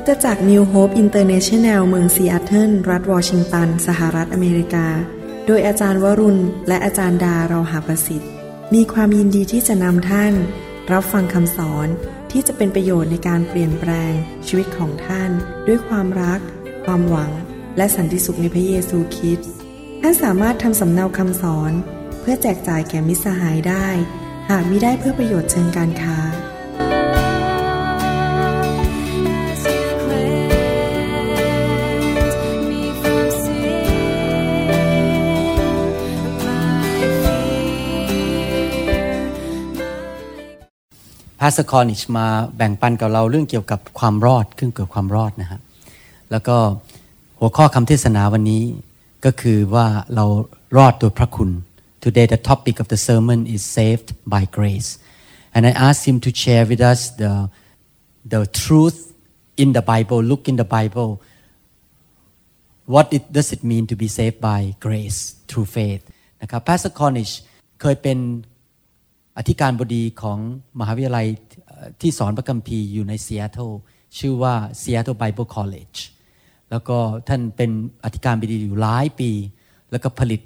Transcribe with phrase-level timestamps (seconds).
[0.00, 4.88] คริสตจักร New Hope International เมืองซีแอตเทิลรัฐวอชิงตัน สหรัฐอเมริกา
[5.46, 8.30] โดยอาจารย์วรุณ และอาจารย์ดาเราหาประสิทธิ์
[8.74, 10.34] มีความยินดีที่จะนำท่าน
[10.92, 11.88] รับฟังคำสอน
[12.30, 14.12] ที่จะเป็นประโยชน์ในการเปลี่ยนแปลง
[14.46, 15.30] ชีวิตของท่าน
[15.66, 16.40] ด้วยความรัก
[16.84, 17.30] ความหวัง
[17.76, 19.48] และสันติสุขในพระเยซูคริสต์
[20.00, 21.72] ท่านสามารถทำสำเนาคำสอน
[22.20, 23.88] เพื่อแจกจ่ายแก่มิตรสหายได้
[24.50, 26.18] หากมิได้เพื่อประโยชน์เชิงการค้า
[41.40, 42.26] พาสคอนิชมา
[42.56, 45.60] แบ่งปันกับเราเรื่องเกี่ยวกับความรอดขึ้นเกี่ยวกับความรอดนะฮะ
[46.30, 46.56] แล้วก็
[47.38, 48.62] หัวข้อคำเทศนาวันนี้
[49.24, 50.24] ก็คือว่าเรา
[50.76, 51.50] รอดโดยพระคุณ
[52.04, 54.90] Today the topic of the sermon is saved by grace
[55.54, 57.32] and I asked him to share with us the
[58.32, 58.98] the truth
[59.62, 61.10] in the Bible look in the Bible
[62.94, 66.02] what it does it mean to be saved by grace through faith
[66.42, 67.34] นะครับ Pastor Cornish
[67.80, 68.18] เคยเป็น
[69.38, 70.38] อธิการบดีของ
[70.80, 71.26] มหาวิทยาลัย
[72.00, 73.70] ที่สอนพระคัมภีร์อยู่ในซีแอตเทิล
[74.18, 75.98] ชื่อว่า Seattle Bible College
[76.70, 76.96] แล้วก็
[77.28, 77.70] ท่านเป็น
[78.04, 79.30] อธิการบดีอยู่หลายปี
[79.90, 80.40] แล้วก็ผลิต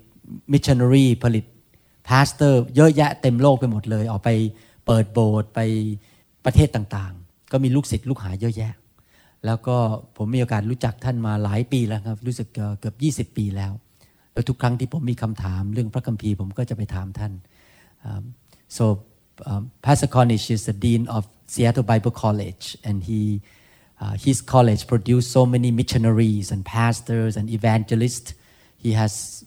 [0.53, 1.45] มิชชันนารีผลิต
[2.09, 4.31] pastor เยอะแยะเต็มโลกไปหมดเลย ออกไป
[4.87, 5.61] เปิดโบสถ์ไป
[6.45, 8.73] ประเทศต่างๆ ก็มีลูกศิษย์ลูกหาเยอะแยะ
[9.47, 9.77] แล้วก็
[10.17, 12.49] ผมมีโอกาสรู้จักท่านมาหลายปีแล้วครับ รู้สึก
[12.81, 12.93] เกือ
[13.25, 13.73] บ 20 ปีแล้ว
[14.33, 17.33] แล้วทุกครั้งที่ผมมีคำถามเรื่องพระคัมภีร์ผมก็จะไปถามท่าน
[18.69, 19.05] so
[19.47, 23.43] um, Pastor Cornish is the dean of Seattle Bible College and he
[24.01, 28.35] uh, his college produced so many missionaries and pastors and evangelists.
[28.77, 29.45] He has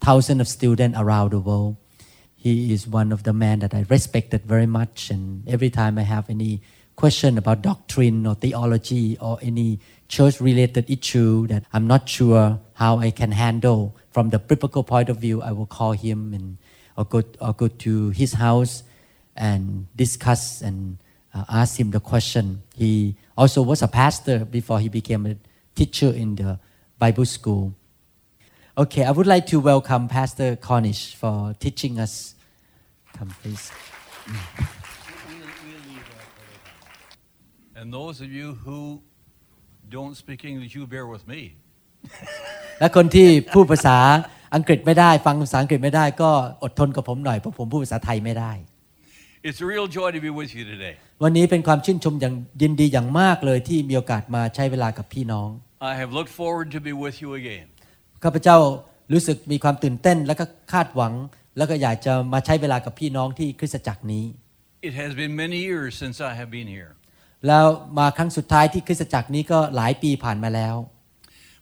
[0.00, 1.76] thousands of students around the world.
[2.36, 6.02] He is one of the men that I respected very much and every time I
[6.02, 6.62] have any
[6.96, 12.98] question about doctrine or theology or any church related issue that I'm not sure how
[12.98, 16.58] I can handle from the biblical point of view I will call him and
[16.97, 18.83] or go, or go to his house
[19.35, 20.97] and discuss and
[21.33, 22.61] uh, ask him the question.
[22.75, 25.35] He also was a pastor before he became a
[25.75, 26.59] teacher in the
[26.97, 27.73] Bible school.
[28.77, 32.35] Okay, I would like to welcome Pastor Cornish for teaching us.
[33.17, 33.71] Come, please.
[37.75, 39.01] And those of you who
[39.89, 41.55] don't speak English, you bear with me.
[42.79, 43.97] และคนที่พูดภาษา
[44.54, 46.30] อังกฤษไม่ได้ฟังภาษาอังกฤษไม่ได้ก็
[46.62, 48.52] อดทนกับผมหน่อยเพราะผมพูดภาษาไทยไม่ได้
[49.48, 50.94] It's a real joy to be with you today.
[51.22, 55.48] วันนี้เป็นความชื่นชมอย่างยินดีอย่างมากเลยที่มีโอกาสมาใช้เวลากับพี่น้อง
[55.92, 57.66] I have looked forward to be with you again.
[58.24, 58.56] ข้าพเจ้า
[59.12, 61.12] รู้สึกมีความตื่นเต้นและก็คาดหวัง
[61.56, 64.24] แล้วก็อยากจะมาใช้เวลากับพี่น้องที่คริสตจักรนี้
[64.88, 66.90] It has been many years since I have been here.
[67.46, 67.66] แล้ว
[67.98, 70.76] มาครั้งสุดท้ายที่คริสตจักรนี้ก็หลายปีผ่านมาแล้ว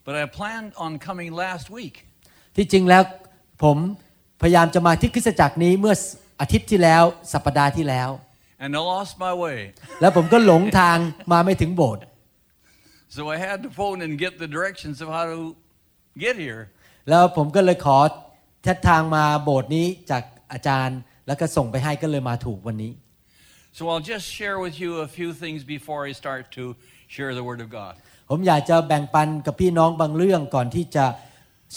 [0.07, 1.97] But I planned on coming last week.
[2.57, 3.03] ที่จริงแล้ว
[3.63, 3.77] ผม
[4.43, 5.95] พยายามจะมาที่คริสตจักรนี้เมื่อ
[6.41, 7.03] อาทิตย์ที่แล้ว
[7.33, 8.11] สัปดาห์ที่แล้ว
[8.65, 9.59] And I lost my way.
[10.01, 10.97] แล้วผมก็หลงทาง
[11.33, 12.03] มาไม่ถึงโบสถ์
[13.17, 15.39] So I had to phone and get the directions of how to
[16.25, 16.63] get here.
[17.09, 17.99] แล้วผมก็เลยขอ
[18.67, 22.93] ทิศทางมาโบสถ์นี้จากอาจารย์ แล้วก็ส่งไปให้ก็เลยมาถูกวันนี้
[23.79, 26.65] So I'll just share with you a few things before I start to
[27.15, 27.95] share the Word of God.
[28.31, 31.05] ผมอยากจะแบ่งปันกับพี่น้องบางเรื่องก่อนที่จะ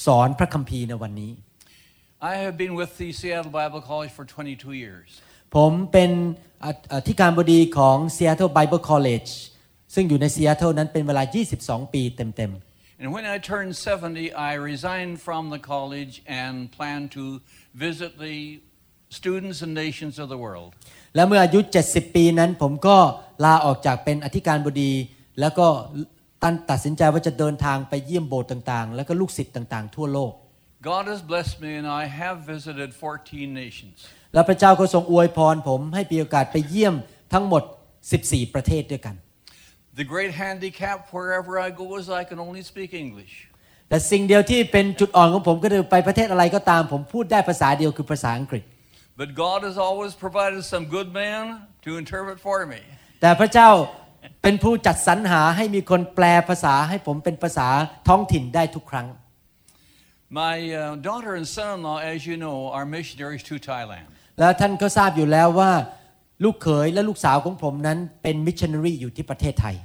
[0.06, 1.32] สอนพระคัมภีร์ในวันนี้
[2.32, 5.10] I have been with the Seattle Bible College for 22 years.
[5.56, 6.12] ผมเป็น
[6.64, 9.32] ออธิการบดีของ Seattle Bible College
[9.94, 11.24] ซึ่งอยู่ใน Seattle นั้นเป็นเวลา
[11.58, 12.54] 22 ปีเต็ม
[13.02, 16.14] And when I turned 70, I resigned from the college
[16.44, 17.26] and planned to
[17.74, 18.38] visit the
[19.10, 20.70] students and nations of the world.
[20.94, 22.98] ๆและเมื่ออายุ 70 ปีนั้นผมก็
[23.46, 24.92] ลาออกจากเป็นอธิการบดี
[25.40, 25.68] แล้วก็
[26.46, 30.34] ตันตัดสินใจว่าจะเดินทางไปเยี่ยมโบสถ์ต่างๆ แล้วก็ลูกศิษย์ต่างๆ ทั่วโลก
[30.92, 33.96] God has blessed me, and I have visited 14 nations.
[34.34, 36.96] และพระเจ้าก็ทรงอวยพรผมให้มีโอกาสไปเยี่ยม
[37.34, 37.64] ทั้งหมด
[38.10, 39.16] 14 ประเทศด้วยกัน
[40.02, 43.34] The great handicap wherever I go is I can only speak English.
[43.90, 48.64] แต่สิ่งเดียวที่เป็นจุดอ่อนของผมก็คือไปประเทศอะไรก็ตาม ผมพูดได้ภาษาเดียวคือภาษาอังกฤษ
[49.22, 51.44] But God has always provided some good man
[51.86, 52.82] to interpret for me.
[53.22, 53.70] แต่พระเจ้า
[54.44, 57.68] เป็นผู้จัดสรรหาให้มีคนแปลภาษาให้ผมเป็นภาษา
[58.08, 59.08] ท้องถิ่นได้ทุกครั้ง
[60.42, 64.08] My uh, daughter and son-in-law, as you know, are missionaries to Thailand.
[64.40, 65.72] แล้วท่านก็ทราบอยู่แล้วว่า
[66.44, 69.76] ลูกเขยและลูกสาวของผมนั้นเป็นมิชชันนารีอยู่ที่ประเทศไทย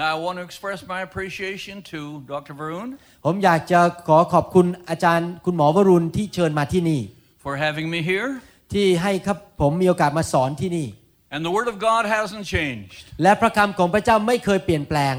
[0.00, 1.98] Now, I want to express my appreciation to
[2.32, 2.54] Dr.
[2.60, 2.88] Varun
[3.24, 7.00] ผมอยากจะขอขอบคุณอาจารย์คุณหมอวรุณที่เชิญมาที่นี่
[7.44, 8.30] for having me here.
[8.72, 10.86] ที่ให้ครับผมมีโอกาสมาสอนที่นี่
[11.34, 13.04] And the Word of God hasn't changed.
[13.22, 15.14] และพระคำของพระเจ้าไม่เคยเปลี่ยนแปลง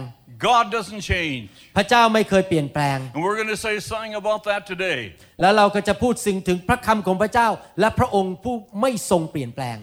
[0.50, 1.46] God doesn't change.
[1.78, 5.00] พระเจ้าไม่เคยเปลี่ยนแปลง And we're going to say something about that today.
[5.42, 7.48] แล้วเราก็จะพูดสิ่งถึงพระคำของพระเจ้า
[7.80, 9.78] และพระองค์ผู้ไม่ทรงเปลี่ยนแปลง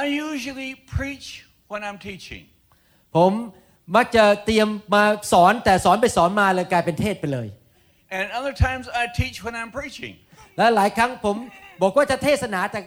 [0.00, 1.26] I usually preach
[1.72, 2.44] when I'm teaching.
[3.16, 3.32] ผม
[3.96, 7.48] มักจะเตรียมมาสอนแต่สอนไปสอนมาเลยกลายเป็นเทศไปเลย
[8.18, 10.14] And other times I teach when I'm preaching.
[10.58, 11.36] และหลายครั้งผม
[11.82, 12.80] บอกว่าจะเทศนาแต่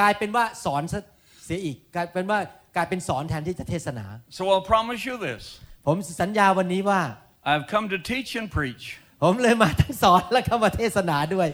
[0.00, 1.00] กลายเป็นว่าสอนซะ
[1.44, 2.38] เสียอีกกลายเป็นว่า
[2.76, 4.06] กลายเป็นสอนแทนที่จะเทศนา
[4.38, 5.42] So I'll promise you this
[5.86, 7.00] ผมสัญญาวันนี้ว่า
[7.50, 8.84] I've come to teach and preach
[9.22, 11.48] ผมเลยมาทั้งสอนและเข้ามาเทศนาด้วย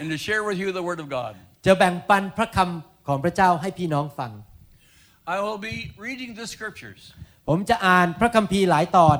[0.00, 1.32] and to share with you the Word of God.
[1.66, 4.32] จะแบ่งปันพระคำของพระเจ้าให้พี่น้องฟัง
[5.34, 5.76] I will be
[6.06, 7.00] reading the scriptures,
[7.48, 9.18] ผมจะอ่านพระคัมภีร์หลายตอน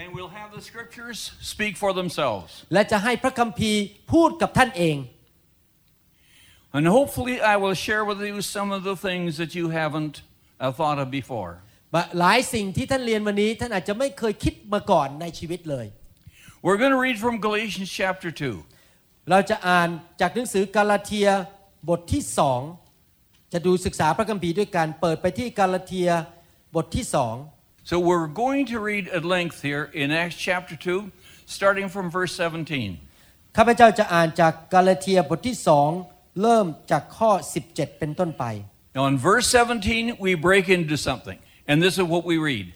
[0.00, 1.18] and we'll have the scriptures
[1.52, 2.50] speak for themselves.
[2.72, 3.80] และจะให้พระคัมภีร์
[4.12, 4.96] พูดกับท่านเอง
[6.75, 10.21] And hopefully, I will share with you some of the things that you haven't
[10.59, 11.51] uh, thought of before.
[12.19, 15.85] หลายสิ่งที่ท่านเรียนวันนี้ ท่านอาจจะไม่เคยคิดมาก่อนในชีวิตเลย
[16.65, 18.29] We're going to read from Galatians chapter
[18.71, 19.29] 2.
[19.29, 19.89] เราจะอ่าน
[20.21, 21.27] จากหนังสือกาลาเทีย
[21.89, 22.61] บทที่สอง
[23.53, 26.09] จะดูศึกษาพระคัมภีร์ด้วยกันเปิดไปที่กาลาเทีย
[26.75, 27.35] บทที่สอง
[27.89, 31.09] So we're going to read at length here in Acts chapter 2,
[31.57, 33.57] starting from verse 17.
[33.57, 35.89] ข้าพเจ้าจะอ่านจากกาลาเทียบทที่สอง
[36.40, 37.30] เริ่มจากข้อ
[37.66, 38.44] 17 เป็นต้นไป
[38.94, 42.66] Now, in verse 17, we break into something, and this is what we read.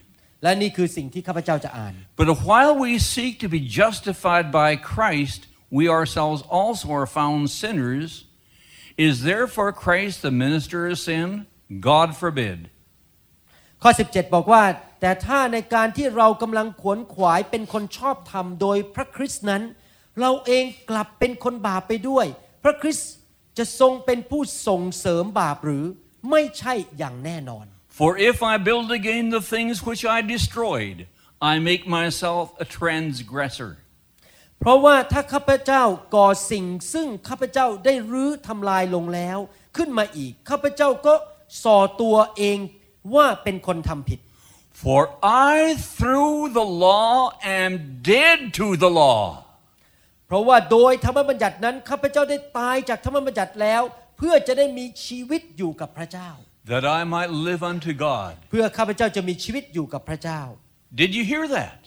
[0.43, 5.41] และนี่คือสิ่งที่ข้าพเจ้าจะอ่าน But if while we seek to be justified by Christ,
[5.79, 8.09] we ourselves also are found sinners,
[9.07, 11.29] is therefore Christ the minister of sin?
[11.89, 12.59] God forbid.
[13.83, 14.63] ข้อ 17 บอกว่า
[15.01, 19.63] แต่ถ้าในการที่เรากำลังขวนขวายเป็นคนชอบธรรมโดยพระคริสต์นั้น
[20.21, 22.27] เราเองกลับเป็นคนบาปไปด้วย
[22.65, 23.11] พระคริสต์
[23.59, 25.85] จะทรงเป็นผู้ส่งเสริมบาปหรือ
[26.31, 27.67] ไม่ใช่อย่างแน่นอน
[27.99, 30.99] For if I build again the things which I destroyed,
[31.53, 33.73] I make myself a transgressor.
[34.61, 35.83] เพราะว่าถ้าข้าพเจ้า
[36.17, 39.39] ก่อสิ่งซึ่งข้าพเจ้าได้รื้อทำลายลงแล้ว
[39.77, 41.15] ขึ้นมาอีก ข้าพเจ้าก็
[41.65, 42.59] ส่อตัวเอง
[43.15, 44.21] ว่าเป็นคนทำผิด
[44.85, 45.03] For
[45.53, 45.57] I,
[45.97, 47.73] through the law, am
[48.03, 49.46] dead to the law.
[50.27, 53.83] เพราะว่าโดยธรรมบัญญัตินั้นข้าพเจ้าได้ตายจากธรรมบัญญัติแล้ว
[54.19, 56.31] เพื่อจะได้มีชีวิตอยู่กับพระเจ้า
[56.73, 58.33] that I might live unto God.
[58.51, 60.41] เพื่อข้าพเจ้าจะมีชีวิตอยู่กับพระเจ้า
[61.01, 61.81] Did you hear that?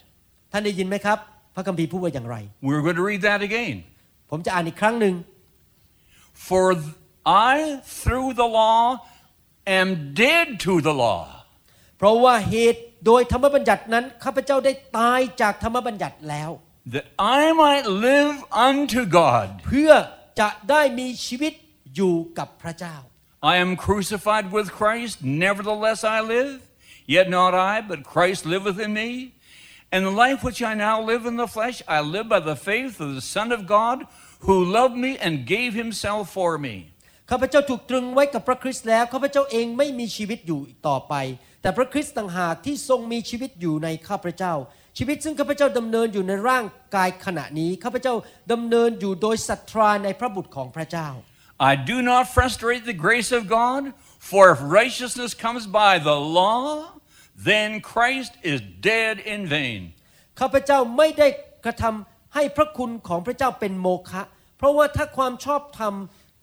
[0.51, 1.17] ท่านได้ยินไหมครับ
[1.55, 2.35] พระคัมภีร์พูดว่าอย่างไร
[2.67, 3.75] We're going to read that again.
[4.29, 5.15] ผมจะอ่านอีกครั้งหนึ่ง
[6.47, 6.95] For th-
[7.51, 7.55] I,
[8.01, 8.81] through the law,
[9.79, 9.89] am
[10.23, 11.21] dead to the law,
[11.97, 16.51] เพราะว่าเหตุโดยธรรมบัญญัตินั้นข้าพเจ้าได้ตายจากธรรมบัญญัติแล้ว
[16.88, 18.34] that I might live
[18.70, 19.46] unto God.
[19.66, 19.90] เพื่อ
[20.40, 21.52] จะได้มีชีวิต
[21.96, 22.96] อยู่กับพระเจ้า
[23.52, 25.14] I am crucified with Christ,
[25.46, 26.52] nevertheless I live,
[27.14, 29.10] yet not I, but Christ liveth in me.
[29.92, 32.94] And the life which I now live in the flesh, I live by the faith
[33.04, 33.98] of the Son of God,
[34.46, 36.76] who loved me and gave himself for me.
[37.30, 41.14] ข้าพเจ้าถูกตรึงไว้กับพระคริสต์แล้วข้าพเจ้าเองไม่มีชีวิตอยู่อีกต่อไป
[41.62, 44.54] แต่พระคริสต์ต่างหากที่ทรงมีชีวิตอยู่ในข้าพเจ้า
[45.01, 46.65] ชีวิตซึ่งข้าพเจ้าดำเนินอยู่ในร่าง
[46.95, 48.13] กายขณะนี้ข้าพเจ้า
[48.51, 51.09] ดำเนินอยู่โดยศรัทธาในพระบุตรของพระเจ้า
[51.71, 53.81] I do not frustrate the grace of God,
[54.29, 56.63] for if righteousness comes by the law,
[57.49, 58.59] then Christ is
[58.91, 59.81] dead in vain.
[60.39, 61.27] ข้าพเจ้าไม่ได้
[61.65, 64.23] กระทำให้พระคุณของพระเจ้าเป็นโมฆะ
[64.57, 65.93] เพราะว่าถ้าความชอบธรรม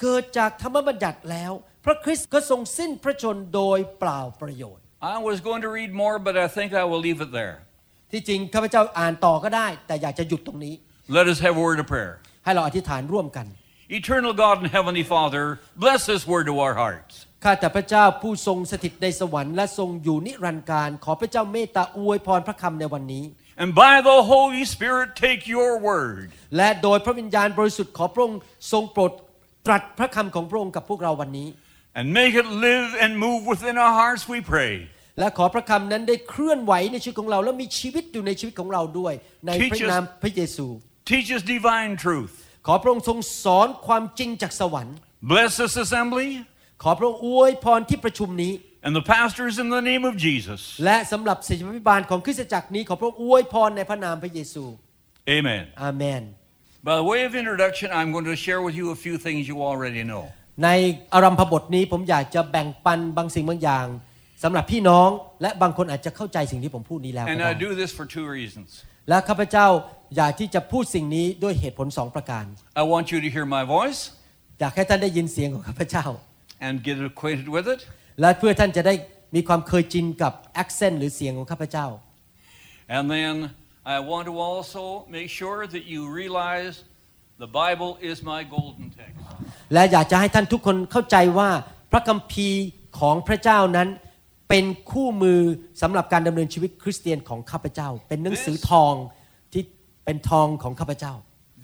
[0.02, 1.52] เกิดจากธรรมบัญญัติแล้ว
[1.84, 4.82] พระคริสต์ก็ทรงสิ้นพระชนม์โดยเปล่าประโยชน์
[5.14, 7.65] I was going to read more, but I think I will leave it there.
[8.12, 10.74] ที่จริงข้าพเจ้าอ่านต่อก็ได้ แต่อยากจะหยุดตรงนี้
[11.18, 12.14] Let us have a word of prayer.
[12.44, 13.46] ให้เราอธิษฐานร่วมกัน
[14.00, 15.44] Eternal God and Heavenly Father,
[15.84, 17.14] bless this word to our hearts.
[17.44, 23.24] ข้าแต่พระเจ้าผู้ทรงสถิตในสวรรค์และทรงอยู่นิรันดร์การขอพระเจ้าเมตตาอวยพรพระคำในวันนี้
[23.62, 26.24] And by the Holy Spirit, take your word
[26.56, 28.40] และโดยพระวิญญาณบริสุทธิ์ขอพระองค์
[28.72, 29.12] ทรงโปรด
[29.66, 31.48] ตรัสพระคำของพระองค์กับพวกเราวันนี้
[31.98, 34.72] and make it live and move within our hearts, we pray.
[35.18, 39.14] และขอพระคำนั้นได้เคลื่อนไหวในชีวิตของเรา และมีชีวิตอยู่ในชีวิตของเราด้วย
[39.46, 40.66] ในพระ Teach us- นามพระเยซู
[41.12, 42.32] Teach us divine truth.
[42.66, 44.96] ขอพระองค์ทรงสอนความจริงจากสวรรค์
[45.32, 46.28] Bless this assembly
[46.82, 48.52] ขอพระองค์อวยพรที่ประชุมนี้
[48.86, 50.60] and the pastors in the name of Jesus.
[50.84, 54.64] และสำหรับศิษยาภิบาลของคริสตจักรนี้ขอพระองค์อวยพรในพระนามพระเยซู
[55.36, 55.62] Amen.
[55.82, 56.22] อาเมน
[56.86, 59.56] By the way of introduction, I'm going to share with you a few things you
[59.70, 60.24] already know.
[60.64, 60.68] ใน
[61.14, 63.86] อารัมพบทนี้ผมอยากจะแบ่งปันบางสิ่งบางอย่าง
[64.48, 65.08] สำหรับพี่น้อง
[65.42, 68.68] และบางคนอาจจะเข้าใจสิ่งที่ผมพูดนี้แล้วก็ And ได้ I do this for two reasons.
[69.08, 69.66] และข้าพเจ้า
[70.16, 72.44] อยากที่จะพูดสิ่งนี้ด้วยเหตุผลสองประการ
[72.82, 74.00] I want you to hear my voice
[74.60, 76.04] อยากให้ท่านได้ยินเสียงของข้าพเจ้า
[76.66, 77.80] and get acquainted with it.
[78.20, 78.94] และเพื่อท่านจะได้
[79.34, 81.86] มีความเคยชินกับ accent หรือเสียงของข้าพเจ้า
[82.96, 83.34] And then
[83.94, 84.82] I want to also
[85.16, 86.74] make sure that you realize
[87.44, 89.18] the Bible is my golden text.
[89.72, 91.50] และอยากจะให้ท่านทุกคนเข้าใจว่า
[91.92, 92.64] พระคัมภีร์
[92.98, 93.88] ของพระเจ้านั้น
[94.48, 95.40] เป็นคู่มือ
[95.82, 98.94] สำหรับการดำเนินชีวิตคริสเตียนของข้าพเจ้า เป็นหนังสือทอง
[99.52, 99.62] ที่
[100.04, 101.14] เป็นทองของข้าพเจ้า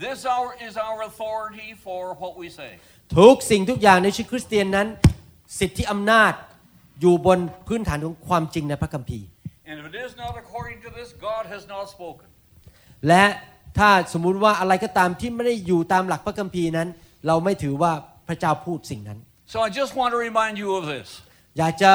[0.08, 2.70] This our, is our authority for what we say.
[3.18, 4.88] ทุกสิ่งทุกอย่างในชีวิตคริสเตียนนั้น
[5.58, 6.32] สิทธิอำนาจ
[7.00, 9.26] อยู่บนพื้นฐานของความจริงในพระคัมภีร์
[9.68, 12.28] And if it is not according to this, God has not spoken.
[13.08, 13.24] และ
[13.78, 16.88] ถ้าสมมุติว่าอะไรก็ตามที่ไม่ได้อยู่ตามหลักพระคัมภีร์นั้น
[17.26, 17.92] เราไม่ถือว่า
[18.28, 19.18] พระเจ้าพูดสิ่งนั้น
[19.52, 21.08] So I just want to remind you of this.
[21.58, 21.92] อยากจะ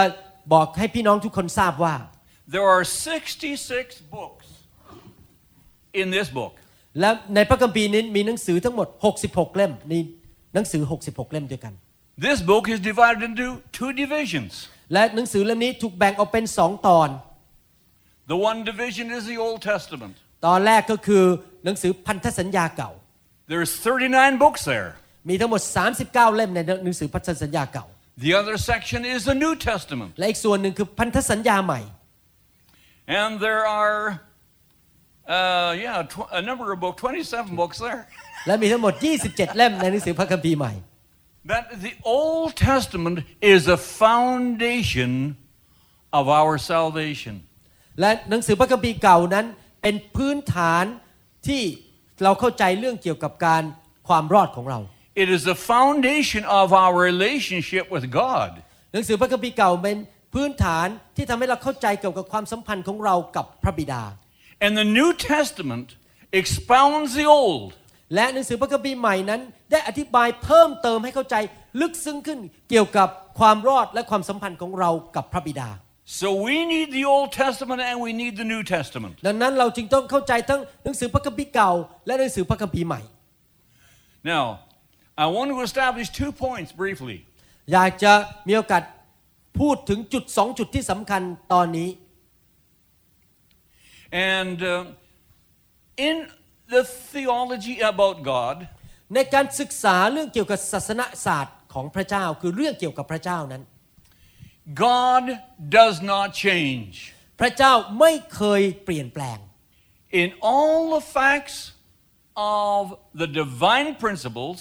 [0.53, 1.95] บอกให้พี่น้องทุกคนทราบว่า
[2.55, 4.47] There are 66 books
[6.01, 6.53] in this book.
[6.99, 8.87] และในพระคัมภีร์นี้มีหนังสือทั้งหมด
[9.23, 9.99] 66 เล่มมี
[10.53, 11.73] หนังสือ 66 เล่มด้วยกัน
[12.27, 14.51] This book is divided into two divisions.
[14.93, 17.09] และหนังสือเล่มนี้ถูกแบ่งออกเป็นสองตอน
[18.31, 20.15] The one division is the Old Testament.
[20.45, 21.23] ตอนแรกก็คือ
[21.65, 22.91] หนังสือพันธสัญญาเก่า
[23.51, 24.89] There's 39 books there.
[25.29, 25.61] มีทั้งหมด
[25.93, 27.85] 39 เล่มในหนังสือพันธสัญญาเก่า
[28.25, 30.11] The other section is the New Testament.
[30.18, 31.80] และอีกส่วนหนึ่งคือพันธสัญญาใหม่
[33.20, 34.20] And there are,
[35.37, 38.02] uh, yeah, tw- a number of books, 27 books there.
[38.46, 38.94] และมีทั้งหมด
[39.26, 40.72] 27 เล่มในหนังสือพระคัมภีร์ใหม่
[41.52, 43.18] That the Old Testament
[43.52, 45.11] is the foundation
[46.18, 47.34] of our salvation.
[48.00, 49.46] และหนังสือพระคัมภีร์เก่านั้น
[49.82, 50.84] เป็นพื้นฐาน
[51.46, 51.62] ที่
[52.25, 53.62] เราเข้าใจเรื่องเกี่ยวกับการ
[54.08, 54.78] ความรอดของเรา
[55.24, 58.51] It is the foundation of our relationship with God.
[58.93, 59.97] หนังสือพระคัมภีร์เก่าเป็น
[60.33, 64.01] พื้นฐานที่ทำให้เราเข้าใจเกี่ยวกับความสัมพันธ์ของเรากับพระบิดา
[64.65, 65.88] And the New Testament
[66.41, 67.69] expounds the Old.
[68.15, 71.36] และหนังสือพระคัมภีร์ใหม่นั้น ได้อธิบายเพิ่มเติมให้เข้าใจ
[71.81, 73.09] ลึกซึ้งขึ้นเกี่ยวกับ
[73.39, 75.69] ความรอดและความสัมพันธ์ของเรากับพระบิดา
[76.19, 79.13] So we need the Old Testament and we need the New Testament.
[79.27, 81.71] ดังนั้นเราจึงต้องเข้าใจทั้งหนังสือพระคัมภีร์เก่า
[82.07, 83.01] และหนังสือพระคัมภีร์ใหม่
[84.31, 84.45] Now,
[85.17, 87.17] I want to establish two points briefly.
[87.74, 88.13] อยากจะ
[88.47, 88.83] มีโอกาส
[89.59, 91.21] พูดถึงจุดสองจุดที่สำคัญ
[91.53, 91.89] ตอนนี้
[94.33, 94.75] And uh,
[96.07, 96.15] in
[96.74, 96.83] the
[97.13, 98.57] theology about God,
[99.13, 103.63] ในการศึกษาเรื่องเกี่ยวกับศาสนศาสตร์ของพระเจ้าคือเรื่องเกี่ยวกับพระเจ้านั้น
[104.86, 105.25] God
[105.77, 106.95] does not change.
[107.39, 109.39] พระเจ้าไม่เคยเปลี่ยนแปลง
[110.21, 111.57] In all the facts
[112.36, 112.83] of
[113.21, 114.59] the divine principles,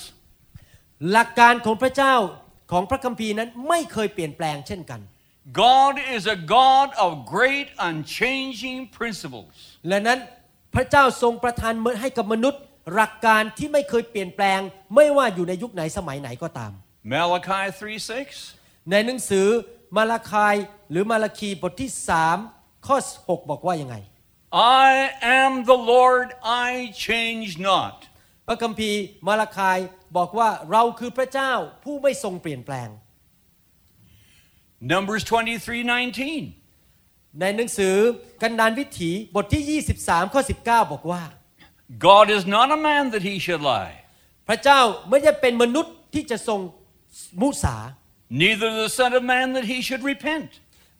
[1.10, 2.14] หลักการของพระเจ้า
[2.72, 5.00] ของพระคัมภีร์นั้นไม่เคยเปลี่ยนแปลงเช่นกัน
[5.64, 9.54] God is a God of great unchanging principles.
[9.88, 10.18] และนั้น
[10.74, 12.62] พระเจ้าทรงประทานให้กับมนุษย์
[12.94, 14.60] หลักการที่ไม่เคยเปลี่ยนแปลง
[14.94, 16.72] ไม่ว่าอยู่ในยุคไหนสมัยไหนก็ตาม
[17.12, 17.94] Malachi
[18.28, 19.48] 3ในหนังสือ
[19.96, 20.56] มาลาคาย
[20.90, 21.90] หรือมาลาคีบทที่
[22.38, 24.90] 3ข้อ6บอกว่ายังไง6 I
[25.40, 26.28] am the Lord,
[26.68, 26.70] I
[27.06, 27.96] change not.
[28.46, 29.78] พระคัมภีร์มาลาคาย
[30.16, 31.52] บอกว่าเราคือพระเจ้า
[31.84, 32.88] ผู้ไม่ทรงเปลี่ยนแปลง
[34.92, 35.90] Numbers 23
[36.66, 37.40] 19.
[37.40, 37.96] ในหนังสือ
[38.42, 41.22] กันดานวิถีบทที่ 23 ข้อ 19 บอกว่า
[42.06, 43.94] God is not a man that he should lie,
[44.48, 46.60] พระเจ้าไม่ได้เป็นมนุษย์ที่จะทรง
[47.42, 47.76] มุสา
[48.42, 50.50] neither the Son of Man that he should repent.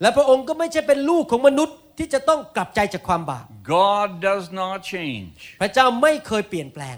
[0.01, 5.37] และพระองค์ก็ไม่ใช่เป็นลูกของมนุษย์ที่จะต้องกลับใจจากความบาป God does not change.
[5.63, 6.97] พระเจ้าไม่เคยเปลี่ยนแปลง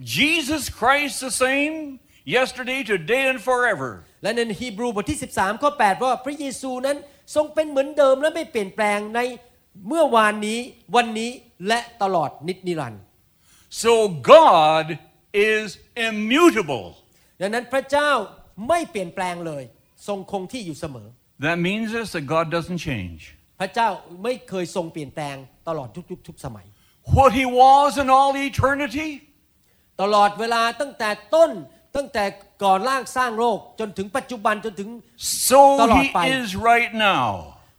[0.00, 3.90] Jesus Christ the same yesterday, today, and forever.
[4.22, 6.96] และในฮีบรูบทที่ 13 ข้อ 8 ว่าพระเยซูนั้น
[7.34, 9.20] ทรงเป็นเหมือนเดิมและไม่เปลี่ยนแปลงใน
[9.88, 10.58] เมื่อวานนี้
[10.96, 11.30] วันนี้
[11.68, 13.02] และตลอดนิจนิรันดร์
[13.82, 13.92] So
[14.34, 14.86] God
[15.52, 15.66] is
[16.08, 16.86] immutable.
[17.40, 18.10] ดังนั้นพระเจ้า
[18.68, 19.62] ไม่เปลี่ยนแปลงเลย
[20.06, 21.08] ทรงคงที่อยู่เสมอ
[21.46, 23.20] That means this that God doesn't change.
[23.60, 23.88] พระเจ้า
[24.22, 25.36] ไม่เคยทรงเปลี่ยนแปลง
[25.68, 26.66] ตลอดทุกยุคทุกสมัย
[27.16, 29.08] What he was in all eternity,
[30.02, 31.50] ตลอดเวลาตั้งแต่ต้น
[31.96, 32.24] ตั้งแต่
[32.64, 34.88] ก่อนร่างสร้างโลกจนถึงปัจจุบันจนถึง
[35.50, 36.20] so Talot he pa.
[36.38, 37.26] is right now.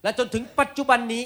[0.04, 1.26] และจนถึงปัจจุบันนี้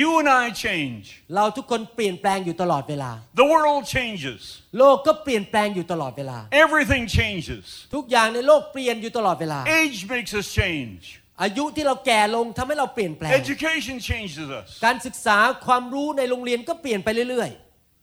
[0.00, 1.04] You and I change.
[1.34, 4.40] เราทุกคนเปลี่ยนแปลงอยู่ตลอดเวลา The world changes.
[4.78, 7.64] โลกก็เปลี่ยนแปลงอยู่ตลอดเวลา Everything changes.
[7.94, 11.02] ทุกอย่างในโลกเปลี่ยนอยู่ตลอดเวลา Age makes us change.
[11.42, 14.68] อายุที่เราแก่ลงทำให้เราเปลี่ยนแปลง Education changes us.
[14.84, 17.50] การศึกษาความรู้ในโรงเรียนก็เปลี่ยนไปเรื่อย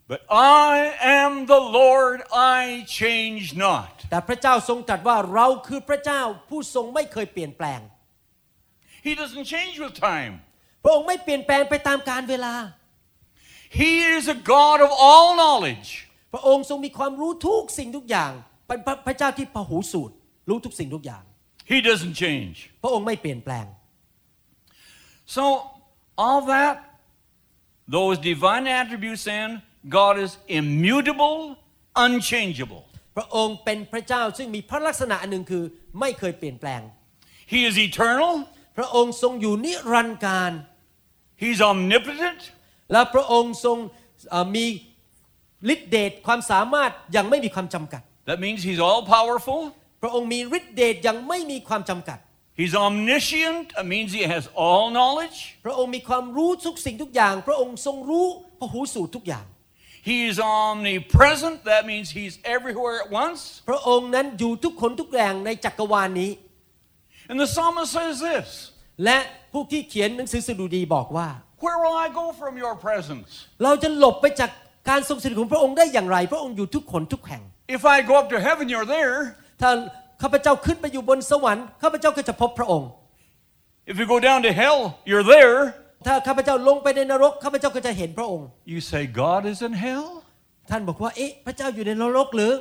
[0.10, 3.92] But I am the Lord, I change not.
[4.02, 7.82] ๆแต่พระเจ้าทรงตรัสว่าเราคือพระเจ้าผู้ทรงไม่เคยเปลี่ยนแปลง
[9.06, 10.34] He doesn't change with time.
[10.84, 12.54] พระองค์ไม่เปลี่ยนแปลงไปตามกาลเวลา
[13.80, 15.90] He is a God of all knowledge.
[16.34, 18.32] พระองค์ทรงมีความรู้ทุกสิ่งทุกอย่าง
[18.68, 20.14] เป็นพระพระเจ้าที่พหูสูตร
[20.50, 21.24] รู้ทุกสิ่งทุกอย่าง
[21.72, 22.56] He doesn't change.
[22.82, 23.66] พระองค์ไม่เปลี่ยนแปลง
[25.36, 25.44] So,
[26.18, 26.76] all that,
[27.96, 31.38] those divine attributes, then, God is immutable,
[32.06, 32.84] unchangeable.
[33.16, 35.64] พระองค์เป็นพระเจ้าซึ่งมีพระลักษณะอันหนึ่งคือ
[36.00, 36.82] ไม่เคยเปลี่ยนแปลง
[37.52, 38.34] He is eternal,
[38.78, 40.52] พระองค์ทรงอยู่นิรันดร์การ
[41.42, 42.42] He's omnipotent,
[42.92, 43.78] และพระองค์ทรง
[44.32, 44.66] เอ่อมี
[45.74, 49.62] ฤทธิเดชความสามารถอย่างไม่มีความจำกัด that means He's all powerful.
[50.02, 52.20] พระองค์มีฤทธิเดชอย่างไม่มีความจำกัด
[52.60, 55.38] He's omniscient, that means He has all knowledge.
[55.66, 58.26] พระองค์มีความรู้ทุกสิ่งทุกอย่าง พระองค์ทรงรู้
[58.60, 59.46] พหูสูตรทุกอย่าง
[60.10, 63.40] He's omnipresent, that means He's everywhere at once.
[63.70, 66.32] พระองค์นั้นอยู่ทุกคนทุกแห่งในจักรวาลนี้
[67.30, 68.48] And the psalmist says this
[69.06, 69.18] และ
[69.52, 71.28] ผู้ที่เขียนหนังสือสดุดีบอกว่า
[71.66, 73.30] Where will I go from your presence?
[73.64, 74.52] เราจะหลบไปจาก
[74.90, 77.44] การทรงสถิตของพระองค์ได้อย่างไร พระองค์อยู่ทุกคนทุกแห่ง
[77.78, 79.16] If I go up to heaven, you're there.
[79.62, 79.70] ถ้า
[80.22, 82.90] ข้าพเจ้าขึ้นไปอยู่บนสวรรค์ข้าพเจ้าก็จะพบพระองค์
[83.92, 85.58] If you go down to hell, you're there.
[86.06, 90.08] ถ้าข้าพเจ้าลงไปในนรกข้าพเจ้าก็จะเห็นพระองค์ You say, God is in hell?
[90.70, 92.54] ท่านบอกว่าเอ๊ะพระเจ้าอยู่ในนรกหรือ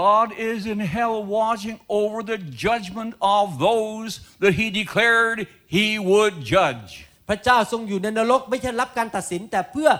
[0.00, 4.10] God is in hell watching over the judgment of those
[4.42, 5.38] that He declared
[5.76, 6.90] He would judge.
[7.28, 9.90] พระเจ้าทรงอยู่ในนรกไม่ใช่รับการตัดสินแต่เพื่อ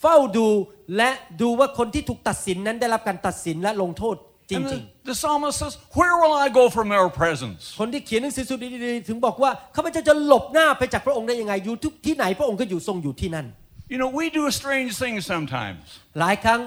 [0.00, 0.48] เฝ้าดู
[0.96, 1.10] และ
[1.40, 4.16] ดูว่าคนที่ถูกตัดสินนั้นได้รับการตัดสินและลงโทษ
[4.50, 7.60] จ And ริง the, the psalmist says, Where will I go from your presence?
[7.72, 13.46] ๆคนที่เขียนหนังสือสุดีๆถึงบอกว่าข้าพเจ้าจะหลบหน้าไปจากพระองค์ได้ยังไงอยู่ทุกที่ไหนพระองค์ก็อยู่ทรงอยู่ที่นั่น
[13.92, 15.84] You know, we do strange things sometimes.
[16.20, 16.60] หลายครั้ง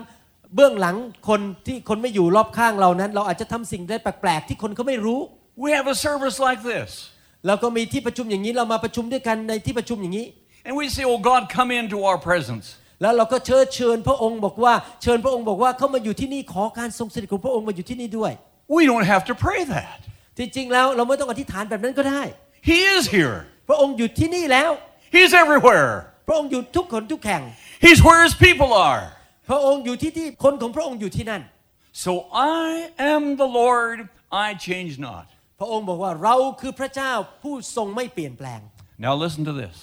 [0.56, 0.96] เบื้องหลัง
[1.30, 5.20] คนที่คนไม่อยู่รอบข้างเรานั้น เราอาจจะทำสิ่งได้แปลกๆที่คนเขาไม่รู้
[5.66, 6.90] We have a service like this.
[7.48, 10.26] เราก็มีที่ประชุมอย่างนี้เรามาประชุมด้วยกันในที่ประชุมอย่างนี้
[10.66, 12.66] And we say, Oh God, come into our presence.
[13.02, 18.32] แล้วเราก็เชิญเชิญพระองค์บอกว่าเชิญพระองค์บอกว่าเข้ามาอยู่ที่นี่ขอการทรงสถิตของพระองค์มาอยู่ที่นี่ด้วย
[18.76, 20.00] We don't have to pray that.
[20.38, 22.22] ที่จริงแล้วเราไม่ต้องอธิษฐานแบบนั้นก็ได้
[22.70, 23.38] He is here,
[23.70, 24.72] พระองค์อยู่ที่นี่แล้ว
[25.16, 25.92] He's everywhere.
[26.28, 27.44] พระองค์อยู่ทุกคนทุกแห่ง
[27.86, 29.02] He's where His people are.
[29.50, 31.42] พระองค์อยู่ที่ที่คนของพระองค์อยู่ที่นั่น
[32.06, 32.12] So
[32.66, 32.68] I
[33.14, 33.98] am the Lord,
[34.46, 35.26] I change not.
[35.60, 38.60] พระองค์บอกว่าเราคือพระเจ้าผู้ทรงไม่เปลี่ยนแปลง
[39.06, 39.78] Now listen to this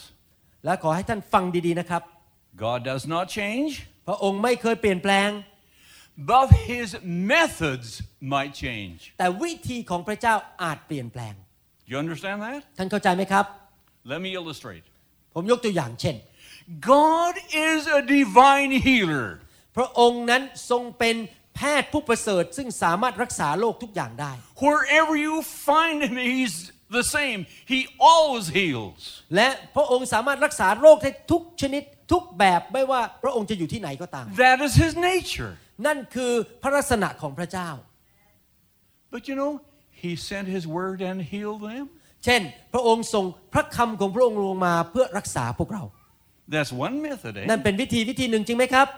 [0.65, 2.03] และขอให้ท่านฟังดีๆนะครับ
[2.57, 3.71] God does not change,
[4.07, 5.31] พระองค์ไม่เคยเปลี่ยนแปลง
[6.33, 6.89] but His
[7.33, 7.89] methods
[8.35, 8.99] might change.
[9.19, 11.35] แต่วิธีของพระเจ้าอาจเปลี่ยนแปลง
[11.91, 12.61] You understand that?
[12.79, 13.45] ท่านเข้าใจไหมครับ
[14.13, 14.85] Let me illustrate.
[15.35, 16.17] ผมยกตัวอย่างเช่น
[16.95, 17.35] God
[17.69, 19.29] is a divine healer.
[19.77, 21.17] พระองค์นั้นทรงเป็น
[21.57, 24.33] แพทย์ผู้ประเสริฐซึ่งสามารถรักษาโรคทุกอย่างได้
[24.67, 25.35] Wherever you
[25.69, 26.55] find Him, He's
[26.99, 27.41] the same.
[27.73, 27.81] He
[28.13, 29.01] always heals.
[29.37, 35.53] และพระองค์สามารถรักษาโรคได้ทุกชนิด ทุกแบบไม่ว่าพระองค์จะอยู่ที่ไหนก็ตาม That is His nature.
[35.87, 37.69] นั่นคือพระลักษณะของพระเจ้า
[39.13, 39.53] But you know,
[40.03, 41.85] He sent His word and healed them.
[42.25, 42.41] เช่น
[42.73, 45.85] พระองค์ส่งพระคำของพระองค์ลงมาเพื่อรักษาพวกเรา
[46.55, 47.47] That's one method, eh?
[47.51, 48.89] นั่นเป็นวิธีวิธีหนึ่งจริงไหมครับ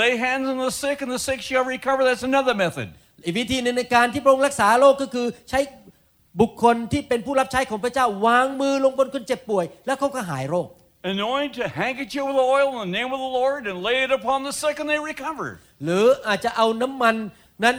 [0.00, 2.00] Lay hands on the sick and the sick shall recover.
[2.08, 2.88] That's another method.
[3.24, 5.60] อีกวิธีหนึ่งในการที่พระองค์รักษาโรคก็คือใช้
[6.40, 10.68] บุคคลที่เป็นผู้รับใช้ของพระเจ้าวางมือลงบนคนเจ็บป่วย แล้วเขาก็หายโรค
[11.03, 14.37] Anoint a handkerchief with oil in the name of the Lord and lay it upon
[14.47, 15.47] the sick and they recover.
[15.83, 17.15] หรืออาจจะเอาน้ำมัน
[17.63, 17.75] นั้น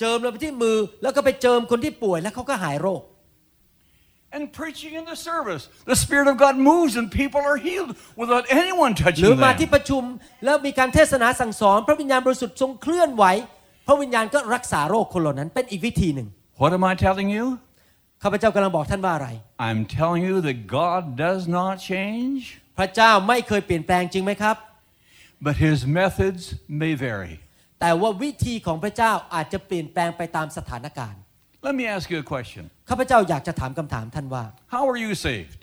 [0.00, 3.02] เจิมลงไปที่มือ แล้วก็ไปเจิมคนที่ป่วยแล้วเขาก็หายโรค
[4.36, 8.44] And preaching in the service, the Spirit of God moves and people are healed without
[8.60, 9.74] anyone ห touching รือมาที่ them.
[9.74, 10.02] ประชุม
[10.44, 13.24] แล้วมีการเทศนาสั่งสอน พระวิญญาณบริสุทธิ์ทรงเคลื่อนไหว
[13.86, 16.28] พระวิญญาณก็รักษาโรคคนเหล่านั้นเป็นอีกวิธีหนึ่ง
[16.62, 17.44] What am I telling you?
[18.23, 19.29] ข้าพเจ้ากำลังบอกท่านว่าอะไร
[19.67, 22.39] I'm telling you that God does not change,
[22.77, 24.55] พระเจ้าไม่เคยเปลี่ยนแปลงจริงไหมครับ
[25.45, 26.43] but His methods
[26.81, 27.35] may vary.
[27.81, 31.21] แต่ว่าวิธีของพระเจ้าอาจจะเปลี่ยนแปลงไปตามสถานการณ์
[31.67, 34.43] Let me ask you a question ข้าพเจ้าอยากจะถามคำถามท่านว่า
[34.75, 35.61] How are you saved?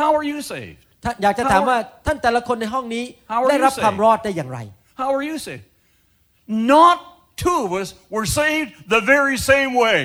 [0.00, 0.82] How are you saved?
[1.04, 3.82] ท่านอยากจะถามว่าท่านแต่ละคนในห้องนี้ How are you ได้รับ saved?
[3.84, 4.58] ความรอดได้อย่างไร
[5.00, 5.66] How are you saved?
[6.74, 6.96] Not
[7.44, 10.00] two of us were saved the very same way.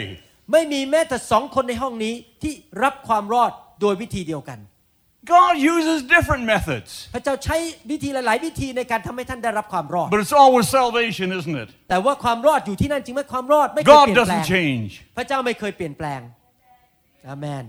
[0.52, 4.60] ไม่มีแม้แต่สองคนในห้องนี้ที่รับความรอดโดยวิธีเดียวกัน
[5.36, 7.58] God uses different methods, พระเจ้าใช้
[7.92, 11.70] วิธีหลาย ๆ วิธีในการทำให้ท่านได้รับความรอด but it's always salvation, isn't it?
[11.90, 14.90] แต่ว่าความรอดอยู่ที่นั่นจริงไหมความรอดไม่เคย God เปลี่ยนแปลง doesn't change.
[15.18, 16.22] พระเจ้าไม่เคยเปลี่ยนแปลง
[17.28, 17.66] อาเมน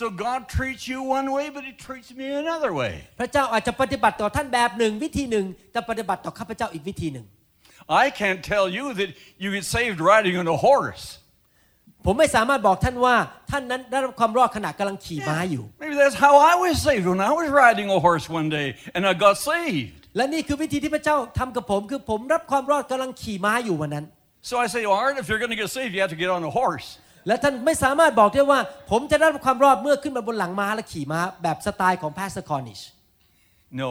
[0.00, 2.92] So God treats you one way, but He treats me another way.
[3.20, 7.26] พระเจ้าอาจจะปฏิบัติต่อท่านแบบหนึ่งวิธีหนึ่งจะปฏิบัติต่อข้าพเจ้าอีกวิธีหนึ่ง
[8.02, 9.10] I can't tell you that
[9.42, 11.04] you get saved riding on a horse.
[12.04, 13.14] ผมไม่สามารถบอกท่านว่า
[13.50, 19.02] ท่านนั้นได้รับความรอดขณะกำลังขี่ม้าอยู่ Maybe that's how I was saved when I was riding a horse one day and
[19.10, 19.92] I got saved.
[20.16, 24.06] และนี่คือวิธีที่พระเจ้าทำกับผมคือผมรับความรอดกำลังขี่ม้าอยู่วันนั้น
[24.50, 26.42] So I say, Art, if you're going to get saved, you have to get on
[26.50, 26.88] a horse.
[27.26, 28.60] และท่านไม่สามารถบอกได้ว่า
[28.90, 32.80] ผมจะได้รับความรอดเมื่อขึ้นมาบนหลังม้าและขี่ม้าแบบสไตล์ของพาสคอนิช
[33.82, 33.90] No.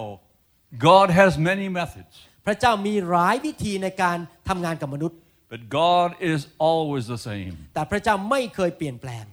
[0.89, 2.13] God has many methods,
[2.45, 4.17] พระเจ้ามีหลายวิธีในการ
[4.49, 5.17] ทำงานกับมนุษย์
[5.51, 7.53] but God is always the same.
[7.75, 9.25] แต่พระเจ้าไม่เคยเปลี่ยนแปลง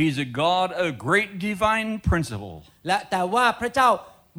[0.00, 2.56] He's a God of great divine principle.
[2.86, 3.88] และแต่ว่าพระเจ้า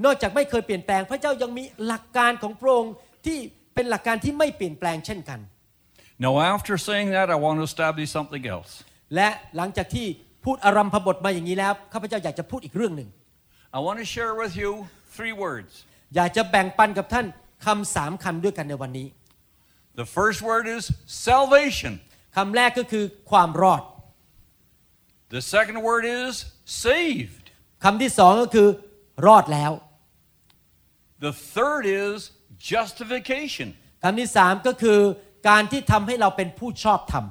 [0.06, 2.94] นอกจากไม่เคยเปลี่ยนแปลง พระเจ้ายังมีหลักการของพระองค์
[3.26, 3.38] ที่
[3.76, 5.40] เป็นหลักการที่ไม่เปลี่ยนแปลงเช่นกัน
[6.26, 8.72] Now, after saying that, I want to establish something else.
[9.16, 10.08] และหลังจากที่
[10.46, 13.10] พูดอารัมพบทมาอย่างนี้แล้วข้าพเจ้าอยากจะพูดอีกเรื่องหนึ่ง
[13.78, 14.72] I want to share with you
[15.16, 15.72] three words.
[16.16, 17.26] อยากจะแบ่งปันกับท่าน
[17.66, 19.08] คำสามคำด้วยกันในวันนี้
[20.01, 20.83] The first word is
[21.29, 21.93] salvation.
[22.37, 23.83] คำแรกก็คือความรอด
[25.37, 26.33] The second word is
[26.85, 27.45] saved.
[27.85, 28.69] คำที่สองก็คือ
[29.27, 29.73] รอดแล้ว
[31.27, 32.17] The third is
[32.73, 33.69] justification
[34.03, 34.99] คำที่สามก็คือ
[35.49, 37.25] การที่ทำให้เราเป็นผู้ชอบธรรม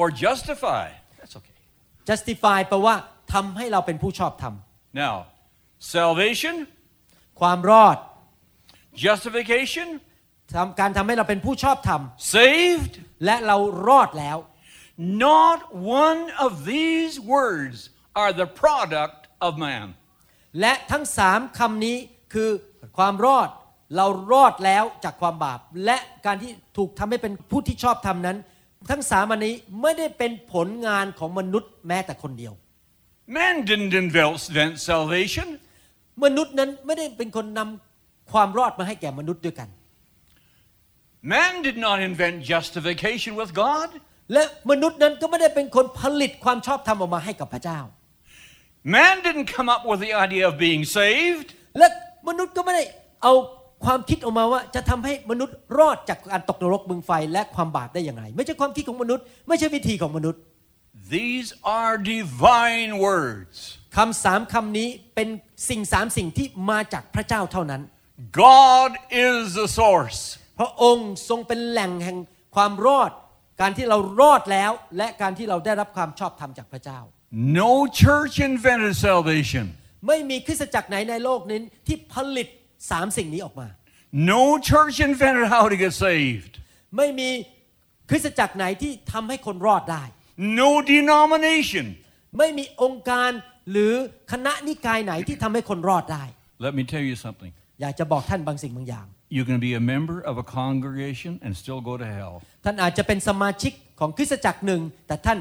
[0.00, 0.86] or justify.
[1.18, 1.56] That's okay.
[2.08, 2.96] justify แปลว่า
[3.32, 4.54] ทำให้เราเป็นผู้ชอบธรรม
[5.02, 5.14] Now,
[5.96, 6.54] salvation,
[7.40, 7.96] ความรอด
[9.04, 10.05] justification, ทำ
[10.79, 12.01] การทำให้เราเป็นผู้ชอบธรรม
[12.35, 12.93] saved.
[13.25, 13.57] และเรา
[13.87, 14.37] รอดแล้ว
[15.29, 15.59] Not
[16.03, 17.77] one of these words
[18.21, 19.85] are the product of man.
[20.59, 21.97] และทั้งสามคำนี้
[22.33, 22.49] คือ
[22.97, 23.49] ความรอด
[23.95, 28.37] เรารอดแล้วจากความบาป และการที่ถูกทำให้เป็นผู้ที่ชอบธรรมนั้น
[28.91, 32.53] ทั้งสามอันนี้ไม่ได้เป็นผลงานของมนุษย์แม้แต่คนเดียว
[33.37, 35.47] Man didn't invent salvation.
[36.23, 39.69] มนุษย์นั้นไม่ได้เป็นคนนำความรอดมาให้แก่มนุษย์ด้วยกัน
[41.23, 43.89] Man did not invent justification with God.
[44.33, 47.79] และมนุษย์นั้นก็ไม่ได้เป็นคนผลิตความชอบธรรมออกมาให้กับพระเจ้า
[48.95, 51.47] Man didn't come up with the idea of being saved.
[51.77, 51.87] และ
[52.29, 52.83] มนุษย์ก็ไม่ได้
[53.23, 53.33] เอา
[53.85, 60.39] ความคิดออกมาว่าจะทำให้มนุษย์รอดจากการตกนรกบึงไฟและความบาปได้อย่างไร ไม่ใช่ความคิดของมนุษย์ ไม่ใช่วิธีของมนุษย์
[61.17, 61.49] These
[61.79, 63.57] are divine words.
[63.97, 65.29] คำสามคำนี้เป็น
[65.69, 67.81] สิ่งสามสิ่งที่มาจากพระเจ้าเท่านั้น
[68.45, 68.91] God
[69.27, 70.19] is the source.
[70.59, 72.17] พระองค์ทรงเป็นแหล่งแห่ง
[72.55, 73.11] ความรอด
[73.61, 76.99] การที่เรารอดแล้ว และการที่เราได้รับความชอบธรรมจากพระเจ้า
[77.61, 77.71] No
[78.03, 79.65] church invented salvation.
[80.07, 82.47] ไม่มีคริสตจักรไหนในโลกนี้ที่ผลิต
[82.91, 83.67] สามสิ่งนี้ออกมา
[84.31, 86.53] No church invented how to get saved.
[86.97, 87.29] ไม่มี
[88.09, 90.03] คริสตจักรไหนที่ทำให้คนรอดได้
[90.61, 91.85] No denomination.
[92.37, 93.29] ไม่มีองค์การ
[93.71, 93.93] หรือ
[94.31, 96.23] คณะนิกายไหนที่ทำให้คนรอดได้
[96.65, 97.51] Let me tell you something.
[97.81, 102.33] อยากจะบอกท่านบางสิ่งบางอย่าง You can be a member of a congregation and still go to hell.
[102.65, 105.39] ท่านอาจจะเป็นสมาชิกของคริสตจักรหนึ่ง แต่ท่าน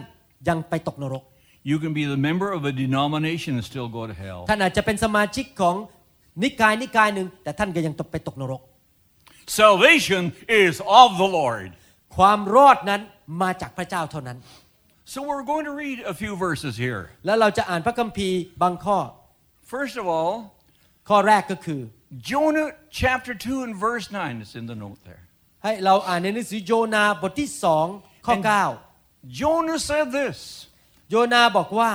[0.48, 1.24] ยังไปตกนรก
[1.70, 4.40] You can be the member of a denomination and still go to hell.
[4.50, 5.76] ท่านอาจจะเป็นสมาชิกของ
[6.42, 8.62] นิกายนิกายหนึ่ง แต่ท่านก็ยังตกไปตกนรก
[9.60, 10.22] Salvation
[10.64, 11.68] is of the Lord.
[12.16, 13.00] ความรอดนั้น
[13.42, 14.38] มาจากพระเจ้าเท่านั้น
[15.12, 17.02] So we're going to read a few verses here.
[17.26, 18.98] แล้วเราจะอ่านพระคัมภีร์บางข้อ
[19.72, 20.32] First of all,
[21.08, 21.80] ข้อแรกก็คือ
[22.18, 24.40] Jonah chapter 2 and verse 9.
[24.40, 25.22] It's in the note there.
[25.64, 27.86] ให้เราอ่านในหนังสือโยนาบทที่สอง
[28.26, 28.36] ข้อ
[29.40, 30.38] Jonah said this.
[30.82, 31.92] 9โยนาบอกว่า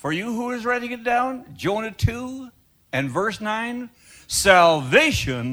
[0.00, 1.30] For you who is writing it down,
[1.64, 2.50] Jonah 2
[2.96, 3.88] and verse 9,
[4.28, 5.44] salvation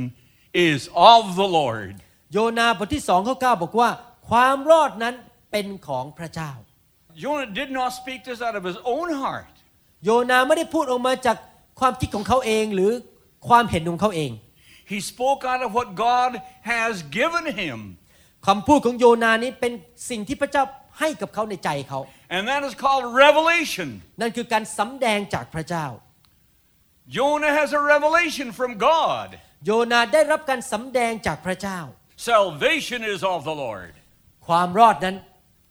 [0.53, 0.79] is
[1.15, 1.93] of the Lord.
[2.33, 3.89] โยนาบทที่สองข้อ 9 บอกว่า
[4.29, 5.15] ความรอดนั้น
[5.51, 6.51] เป็นของพระเจ้า
[7.21, 9.53] Jonah did not speak this out of his own heart.
[10.03, 11.37] โยนาไม่ได้พูดออกมาจาก
[11.79, 12.91] ความคิดของเขาเองหรือ
[13.48, 14.32] ความเห็นของเขาเอง
[14.92, 16.30] He spoke out of what God
[16.72, 17.78] has given him.
[18.46, 19.72] คำพูดของโยนานี้เป็น
[20.10, 20.64] สิ่งที่พระเจ้า
[20.98, 22.00] ให้กับเขาในใจเขา
[22.36, 23.88] And that is called revelation.
[24.20, 25.86] นั่นคือการสำแดงจากพระเจ้า
[27.16, 29.28] Jonah has a revelation from God.
[29.66, 31.78] โยนาได้รับการสำแดงจากพระเจ้า
[32.30, 33.92] Salvation is of the Lord.
[34.48, 35.16] ความรอดนั้น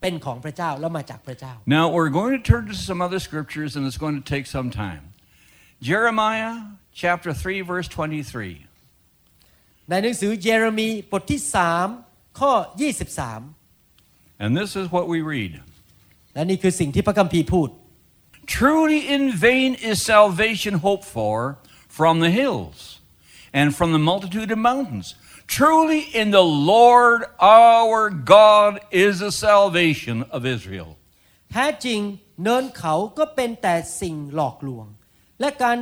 [0.02, 4.46] เป็นของพระเจ้าแล้วมาจากพระเจ้า Now we're going to turn to some other scriptures and it's going to take
[4.58, 5.04] some time.
[5.90, 6.56] Jeremiah
[7.02, 8.68] chapter 3 verse 23.
[9.90, 11.42] ในหนังสือเยเรมีบทที่
[11.90, 12.52] 3ข้อ
[13.48, 15.54] 23 And this is what we read.
[16.34, 17.70] และนี่คือสิ่งที่พระคัมภีร์พูด
[18.56, 21.36] Truly in vain is salvation hoped for
[21.98, 22.78] from the hills
[23.60, 25.08] and from the multitude of mountains.
[25.58, 28.00] Truly in the Lord our
[28.38, 28.72] God
[29.06, 30.90] is the salvation of Israel.
[31.52, 32.00] แท้จริง
[32.44, 34.88] เนินเขาก็เป็นแต่สิ่งหลอกลวง
[35.41, 35.79] และการ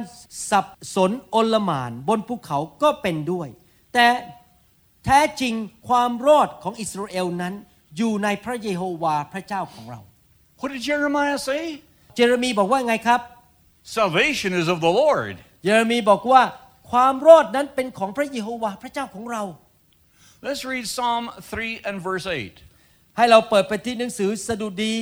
[0.50, 3.48] สับสนโอลหมานบนภูเขาก็เป็นด้วย
[3.94, 4.06] แต่
[5.04, 5.54] แท้จริง
[5.88, 7.54] ความรอดของอิสราเอลนั้น
[7.96, 10.00] อยู่ในพระเยโฮวาห์พระเจ้าของเรา
[10.58, 11.62] What did Jeremiah say?
[12.14, 13.20] เจเรมีบอกว่าไงครับ
[13.98, 15.34] Salvation is of the Lord.
[15.64, 16.42] เยเรมีบอกว่า
[16.90, 19.42] ความรอดนั้นเป็นของพระเยโฮวาห์พระเจ้าของเรา
[20.44, 23.16] Let's read Psalm 3 and verse 8.
[23.16, 24.94] ให้เราเปิดไปที่หนังสือสดุดี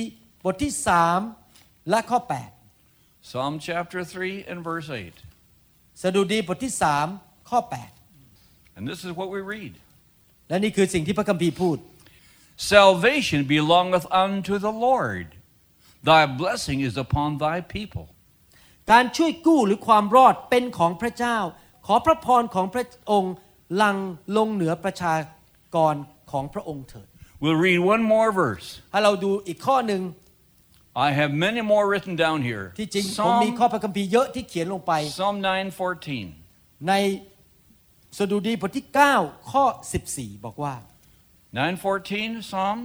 [0.43, 0.73] บทที่
[1.31, 2.19] 3 และข้อ
[3.31, 5.13] Psalm chapter 3 and verse 8.
[5.13, 6.73] 8สดุดีบทที่
[7.11, 7.59] 3 ข้อ
[8.75, 9.73] And this is what we read
[10.11, 11.77] 8และนี่คือสิ่งที่พระคัมภีร์พูด
[12.73, 15.27] Salvation belongeth unto the Lord,
[16.09, 18.05] thy blessing is upon thy people.
[18.91, 21.37] การช่วยกู้หรือความรอดเป็นของพระเจ้า
[21.85, 23.33] ขอพระพรของพระองค์
[23.81, 23.97] ลัง
[24.37, 25.15] ลงเหนือประชา
[25.75, 25.95] กร
[26.31, 27.07] ของพระองค์เถิด
[27.41, 28.67] We'll read one more verse.
[28.91, 30.01] ถ้าเราดูอีกข้อหนึ่ง
[31.06, 32.64] I have many more written down here.
[32.78, 35.36] ที่จริงผมมี Psalm, ข้อพระคัมภีร์เยอะที่เขียนลงไป Psalm
[36.06, 36.88] 9:14.
[36.88, 36.92] ใน
[38.18, 38.86] สดุดีบทที่
[39.18, 39.64] 9 ข้อ
[40.04, 40.74] 14 บอกว่า
[41.56, 42.78] 9:14 Psalm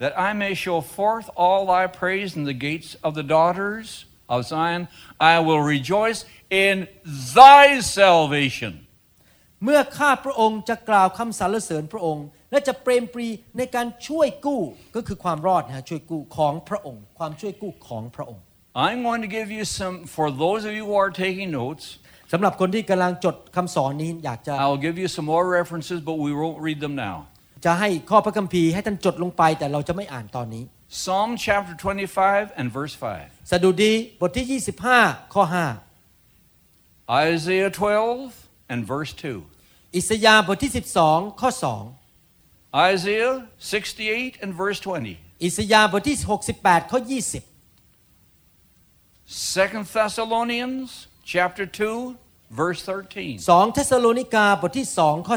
[0.00, 3.86] that I may show forth all thy praise in the gates of the daughters
[4.32, 4.82] of Zion
[5.32, 6.20] I will rejoice
[6.64, 6.76] in
[7.38, 7.64] thy
[7.98, 8.72] salvation
[9.64, 13.27] เมื่อข้าพระองค์จะกล่าวคำสรรเสริญพระองค์ และจะเปรมปรี
[13.57, 14.61] ในการช่วยกู้
[14.95, 18.43] ก็คือความรอดนะฮะช่วยกู้ของพระองค์ ความช่วยกู้ของพระองค์
[18.85, 21.85] I'm going to give you some for those of you who are taking notes
[22.31, 27.17] สำหรับคนที่กำลังจดคำสอนนี้อยากจะ I'll give you some more references but we won't read them now
[27.65, 30.63] จะให้ข้อพระคัมภีร์ให้ท่านจดลงไปแต่เราจะไม่อ่านตอนนี้
[31.01, 35.43] Psalm chapter 25 and verse 5 สดุดีบทที่ 25 ข้อ
[37.31, 39.23] Isaiah 12 and verse 2
[39.61, 40.71] 5อิสยาห์บทที่
[41.05, 41.49] 12 ข้อ
[42.75, 46.17] Isaiah 68 and verse 20 2อิสยาห์บทที่
[46.55, 47.43] 68 ข้อ 20
[49.25, 50.89] 2 Thessalonians
[51.33, 52.15] chapter 2
[52.59, 55.35] verse 13 2เทสโลนิกาบทที่ 2 ข้อ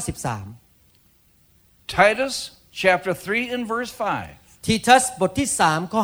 [1.96, 2.34] Titus
[2.82, 6.02] chapter 3 and verse 5 13ทีทัสบทที่ 3 ข้อ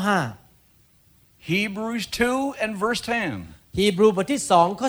[1.51, 3.09] Hebrews 2 and verse 10
[3.41, 4.89] 5ฮีบรูบทที่ 2 ข้อ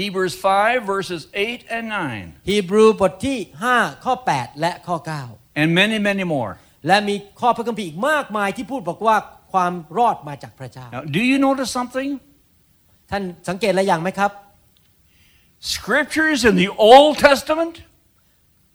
[0.00, 3.38] Hebrews 5 verses 8 and 9 10ฮีบรูบทที่
[3.72, 4.96] 5 ข้อ 8 และข้อ
[5.60, 9.16] and many many more 9และมีข้อพระคัมภีร์อีกมากมายที่พูดบอกว่า
[9.52, 12.10] ความรอดมาจากพระเจ้า Now do you notice something
[13.10, 14.30] ท่านสังเกตอะไรอย่างไหมครับ
[15.74, 17.74] scriptures in the Old Testament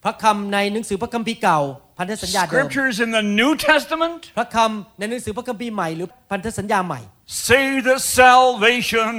[0.03, 1.59] พระคำในหนังสือพระคัมภีร์เก่า
[1.97, 7.01] พันธสัญญาเดิม scriptures in the New Testament พระคำในหนังสือพระคัมภีร์ใหม่หรือพันธสัญญาใหม่
[7.47, 9.11] say that salvation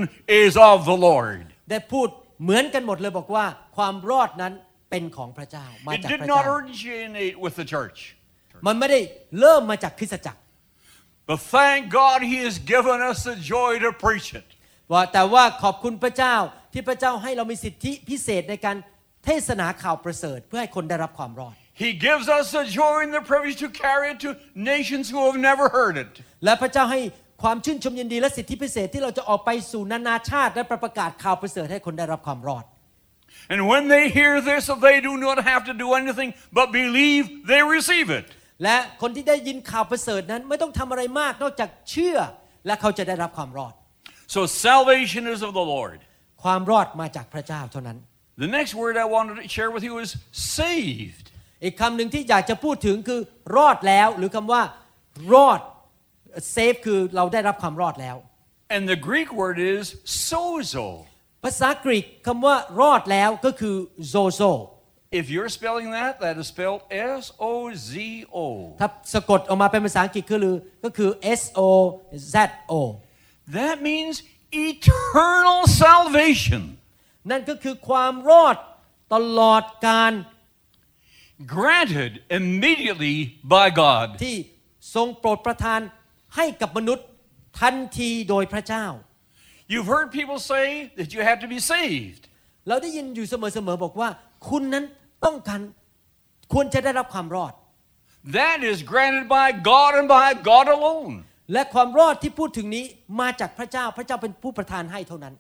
[0.43, 2.09] is of the Lord ได้พูด
[2.43, 3.45] เหมือนกันหมดเลยบอกว่า
[3.77, 4.53] ความรอดนั้น
[4.91, 7.99] เป็นของพระเจ้ามา It จาก did พระ not เจ้า originate with the church
[8.67, 9.01] มันไม่ได้
[9.41, 10.41] เริ่มมาจากคริสตจักร
[11.29, 14.47] but thank God he has given us the joy to preach it
[14.93, 16.35] ว่าแต่ว่าขอบคุณพระเจ้า
[16.73, 18.77] ที่พระเจ้าให้เรามีสิทธิพิเศษในการ
[19.25, 21.55] เทศนาข่าวประเสริฐเพื่อให้คนได้รับความรอด
[21.85, 24.31] He gives us the joy and the privilege to carry it to
[24.73, 26.11] nations who have never heard it
[26.45, 27.01] และพระเจ้าให้
[27.43, 32.65] ความชื่นชมยินดีและสิทธิพิเศษที่เราจะออกไปสู่นานาชาติและประกาศข่าวประเสริฐให้คนได้รับความรอด
[33.53, 37.23] And when they hear this, they do not have to do anything but believe
[37.53, 38.27] they receive it.
[38.65, 42.19] และคนที่ได้ยินข่าวประเสริฐนั้นไม่ต้องทำอะไรมากนอกจากเชื่อ
[42.67, 43.75] และเขาจะได้รับความรอด
[44.35, 45.99] So salvation is of the Lord.
[46.43, 47.99] ความรอดมาจากพระเจ้าเท่านั้น
[48.43, 50.11] The next word I wanted to share with you is
[50.59, 51.27] saved.
[51.65, 53.21] อีกคำหนึ่งที่อยากจะพูดถึงคือ
[53.57, 54.63] รอดแล้วหรือคำว่า
[55.35, 55.61] รอด
[56.52, 58.18] เซฟคือเราได้รับความรอดแล้ว
[58.76, 59.86] And the Greek word is
[60.30, 60.86] sozo.
[61.44, 63.76] ภาษากรีกคำว่ารอดแล้วก็คือ
[64.10, 64.42] โซโซ
[65.22, 66.82] If you're spelling that, that is spelled
[67.22, 67.54] S O
[67.92, 67.92] Z
[68.44, 68.46] O.
[68.82, 71.70] ถ้าสะกดออกมาเป็นภาษาอังกฤษคือก็คือ S O
[72.34, 72.36] Z
[72.80, 72.82] O
[73.58, 74.16] That means
[74.70, 76.64] eternal salvation,
[77.30, 78.58] นั่นก็คือความรอด
[79.14, 80.14] ตลอดการ
[81.56, 83.18] granted immediately
[83.54, 84.08] by God.
[84.24, 84.36] ที่
[84.96, 85.80] ทรงโปรดประทาน
[86.37, 87.07] ให้กับมนุษย์
[87.61, 88.87] ทันทีโดยพระเจ้า
[89.73, 90.67] You've heard people say
[90.99, 92.23] that you have to be saved.
[92.69, 94.09] เราได้ยินอยู่เสมอๆบอกว่า
[94.49, 94.85] คุณนั้น
[95.25, 95.61] ต้องการ
[96.53, 97.53] ควรจะได้รับความรอด
[98.39, 101.15] That is granted by God and by God alone.
[101.53, 102.85] และความรอดที่พูดถึงนี้
[103.21, 105.35] มาจากพระเจ้าพระเจ้าเป็นผู้ประทานให้เท่านั้น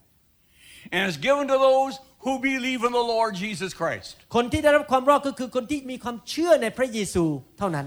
[0.94, 4.08] And it's given to those who believe in the Lord Jesus Christ.
[4.34, 7.24] คนที่ได้รับความรอดก็คือคนที่มีความเชื่อในพระเยซู
[7.58, 7.86] เท่านั้น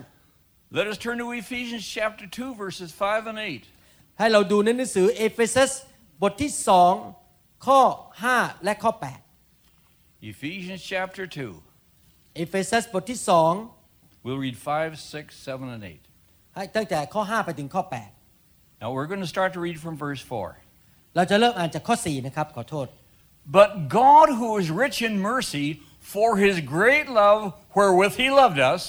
[0.70, 3.64] Let us turn to Ephesians chapter 2, verses 5 and 8.
[4.18, 5.72] ให้เราดูในหนังสือเอเฟซัส
[6.22, 6.94] บทที่สอง
[7.66, 7.80] ข้อ
[8.24, 8.92] 5 และข้อ
[10.30, 11.36] Ephesians chapter 2.
[11.36, 13.52] 8 เอเฟซัสบทที่สอง
[14.24, 16.00] We'll read 5, 6, 7, and 8.
[16.54, 17.84] ให้ตั้งแต่ข้อ 5 ไปถึงข้อ
[18.80, 20.48] Now we're going to start to read from verse 4.
[20.54, 22.86] 8 เราจะเริ่มอ่านจากข้อ 4 นะครับ ขอโทษ
[23.58, 25.66] But God, who is rich in mercy,
[26.12, 27.40] for his great love
[27.76, 28.82] wherewith he loved us,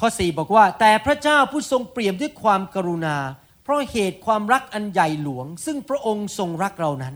[0.00, 3.16] ข้อ 4 บอกว่า แต่พระเจ้าผู้ทรงเปี่ยมด้วยความกรุณา
[3.62, 7.14] เพราะเหตุความรักอันใหญ่หลวง ซึ่งพระองค์ทรงรักเรานั้น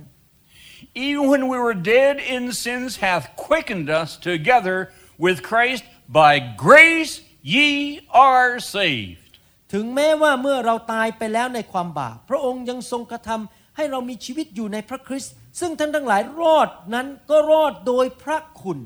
[0.94, 5.84] even when we were dead in sins, hath quickened us together with Christ.
[6.08, 9.32] By grace ye are saved.
[9.72, 18.78] ถึงแม้ว่าเมื่อเราตายไปแล้วในความบาปพระองค์ยังทรงกระทำให้เรามีชีวิตอยู่ในพระคริสต์ซึ่งท่านทั้งหลายรอดนั้นก็รอดโดยพระคุณ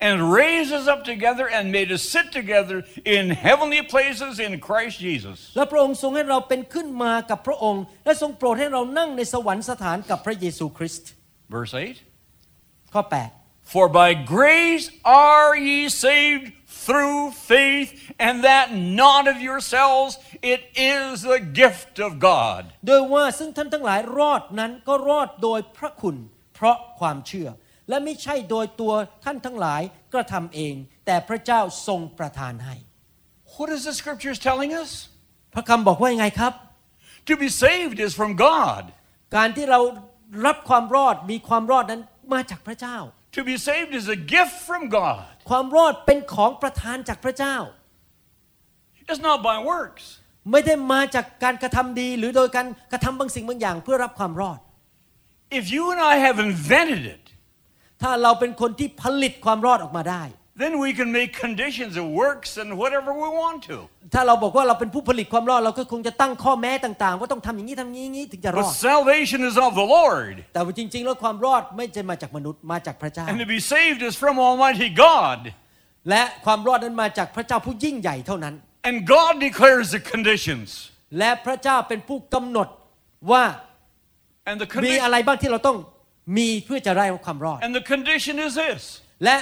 [0.00, 4.98] and raised us up together and made us sit together in heavenly places in Christ
[4.98, 5.38] Jesus.
[5.56, 11.08] และพระองค์ทรงให้เราเป็นขึ้นมากับพระองค์ และทรงโปรดให้เรานั่งในสวรรคสถานกับพระเยซูคริสต์
[11.54, 13.04] Verse 8 ข้อ
[13.72, 16.46] For by grace are ye saved
[16.86, 22.62] through faith, and that not of yourselves, it is the gift of God.
[22.78, 26.16] 8 โดยว่าซึ่งท่านทั้งหลายรอดนั้นก็รอดโดยพระคุณ
[26.54, 27.48] เพราะความเชื่อ
[27.89, 29.81] และไม่ใช่โดยตัวท่านทั้งหลาย
[30.13, 32.75] กระทำเอง แต่พระเจ้าทรงประทานให้
[33.55, 34.91] What is the scriptures telling us?
[35.53, 36.53] พระคำบอกว่ายังไงครับ
[37.29, 38.83] To be saved is from God.
[39.35, 39.79] การที่เรา
[40.45, 42.01] รับความรอดมีความรอดนั้น
[42.33, 42.97] มาจากพระเจ้า
[43.37, 45.25] To be saved is a gift from God.
[45.49, 47.55] ความรอดเป็นของประทานจากพระเจ้า
[49.09, 50.03] It's not by works.
[50.51, 54.59] ไม่ได้มาจากการกระทำดีหรือโดยการกระทำบางสิ่งบางอย่างเพื่อรับความรอด
[55.59, 57.23] If you and I have invented it,
[58.01, 60.23] ถ้าเราเป็นคนที่ผลิตความรอดออกมาได้
[60.63, 63.77] then we can make conditions of works and whatever we want to.
[64.13, 70.33] ถ้าเราบอกว่าเราเป็นผู้ผลิตความรอดเราก็คงจะตั้งข้อแม้ต่างๆ ว่าต้องทำอย่างนี้ทำอย่างนี้ถึงจะร But อด salvation is of the Lord.
[70.53, 75.39] แต่ว่าจริงๆแล้วความรอดไม่ใช่มาจากมนุษย์มาจากพระเจ้า And to be saved is from Almighty God.
[76.09, 78.53] และความรอดนั้นมาจากพระเจ้าผู้ยิ่งใหญ่เท่านั้น
[78.89, 80.67] And God declares the conditions.
[81.19, 82.67] และพระเจ้าเป็นผู้กำหนด
[83.31, 83.43] ว่า
[84.49, 85.77] And the, มี condi- อะไรบ้างที่เราต้อง
[86.37, 88.81] มีเพื่อจะได้รับความรอด and the condition is this
[89.23, 89.35] และ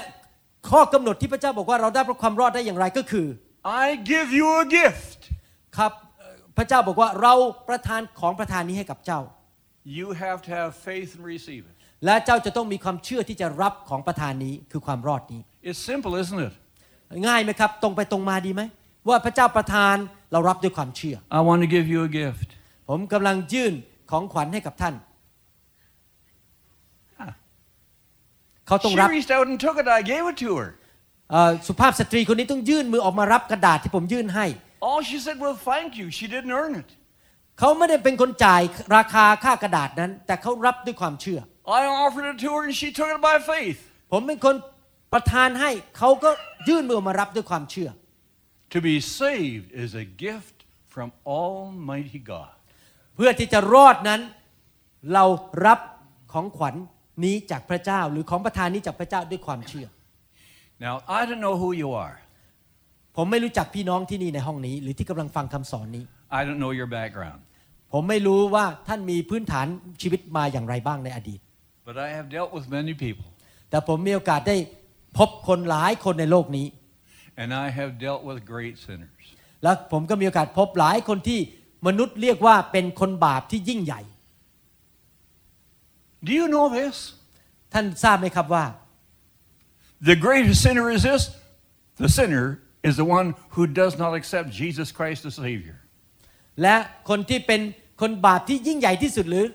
[0.69, 3.27] ข้อกำหนดที่พระเจ้าบอกว่าเราได้รับความรอดได้อย่างไรก็คือ
[3.83, 5.19] I give you a gift.
[5.77, 7.33] ครับเอ่อพระเจ้าบอกว่าเรา
[7.69, 9.19] ประทานของประทานนี้ให้กับเจ้า
[9.99, 11.75] You have to have faith and receive it.
[12.05, 16.53] และเจ้าจะต้องมีความเชื่อที่จะรับของประทานนี้คือความรอดนี้ It's simple, isn't it?
[17.27, 18.61] ง่ายไหมครับ ตรงไปตรงมาดีไหม
[19.07, 19.95] ว่าพระเจ้าประทาน
[20.31, 22.47] เรารับด้วยความเชื่อ I want to give you a gift.
[22.89, 23.73] ผมกำลังยื่น
[24.11, 24.93] ของขวัญให้กับท่าน
[28.67, 29.85] เขาต้อง She รับ reached out and took it.
[29.99, 30.69] I gave it to her.
[31.31, 34.45] เอ่อสุภาพสตรีคนนี้ต้องยื่นมือออกมารับกระดาษที่ผมยื่นให้
[34.89, 36.05] All she said was thank you.
[36.17, 36.89] She didn't earn it.
[37.59, 38.61] เขาไม่ได้เป็นคนจ่าย
[38.97, 41.39] ราคาค่ากระดาษนั้น แต่เขารับด้วยความเชื่อ
[41.79, 43.79] I offered it to her and she took it by faith.
[44.11, 44.55] ผมเป็นคน
[45.13, 46.29] ประทานให้เขาก็
[46.69, 47.89] ยื่นมือมารับด้วยความเชื่อ
[48.75, 50.57] To be saved is a gift
[50.93, 51.07] from
[51.41, 52.53] Almighty God.
[53.15, 54.21] เพื่อที่จะรอดนั้น
[55.13, 55.25] เรา
[55.65, 55.79] รับ
[56.33, 56.75] ของขวัญ
[57.23, 59.87] นี้จากพระเจ้าหรือของประทานนี้จากพระเจ้าด้วยความเชื่อ
[60.85, 62.15] Now, I don't know who you are.
[63.15, 66.03] ผมไม่รู้จักพี่น้องที่นี่ในห้องนี้ หรือที่กำลังฟังคำสอนนี้
[66.39, 67.39] I don't know your background.
[67.93, 69.67] ผมไม่รู้ว่าท่านมีพื้นฐาน
[70.01, 71.39] ชีวิตมาอย่างไรบ้างในอดีต
[71.87, 73.27] But I have dealt with many people.
[73.69, 74.57] แต่ผมมีโอกาสได้
[75.17, 76.67] พบคนหลายคนในโลกนี้
[77.41, 79.23] And I have dealt with great sinners.
[79.63, 81.39] แล้วผมก็มีโอกาสพบหลายคนที่
[81.87, 84.01] มนุษย์เรียกว่าเป็นคนบาปที่ยิ่งใหญ่
[86.27, 86.95] Do you know this?
[87.73, 88.65] ท่านทราบไหมครับว่า
[90.09, 91.21] The greatest sinner is this
[92.03, 92.45] the sinner
[92.87, 95.77] is the one who does not accept Jesus Christ as Savior.
[96.61, 96.75] และ
[97.09, 97.61] คนที่เป็น
[98.01, 99.45] คนบาปที่ยิ่งใหญ่ที่สุดหรือ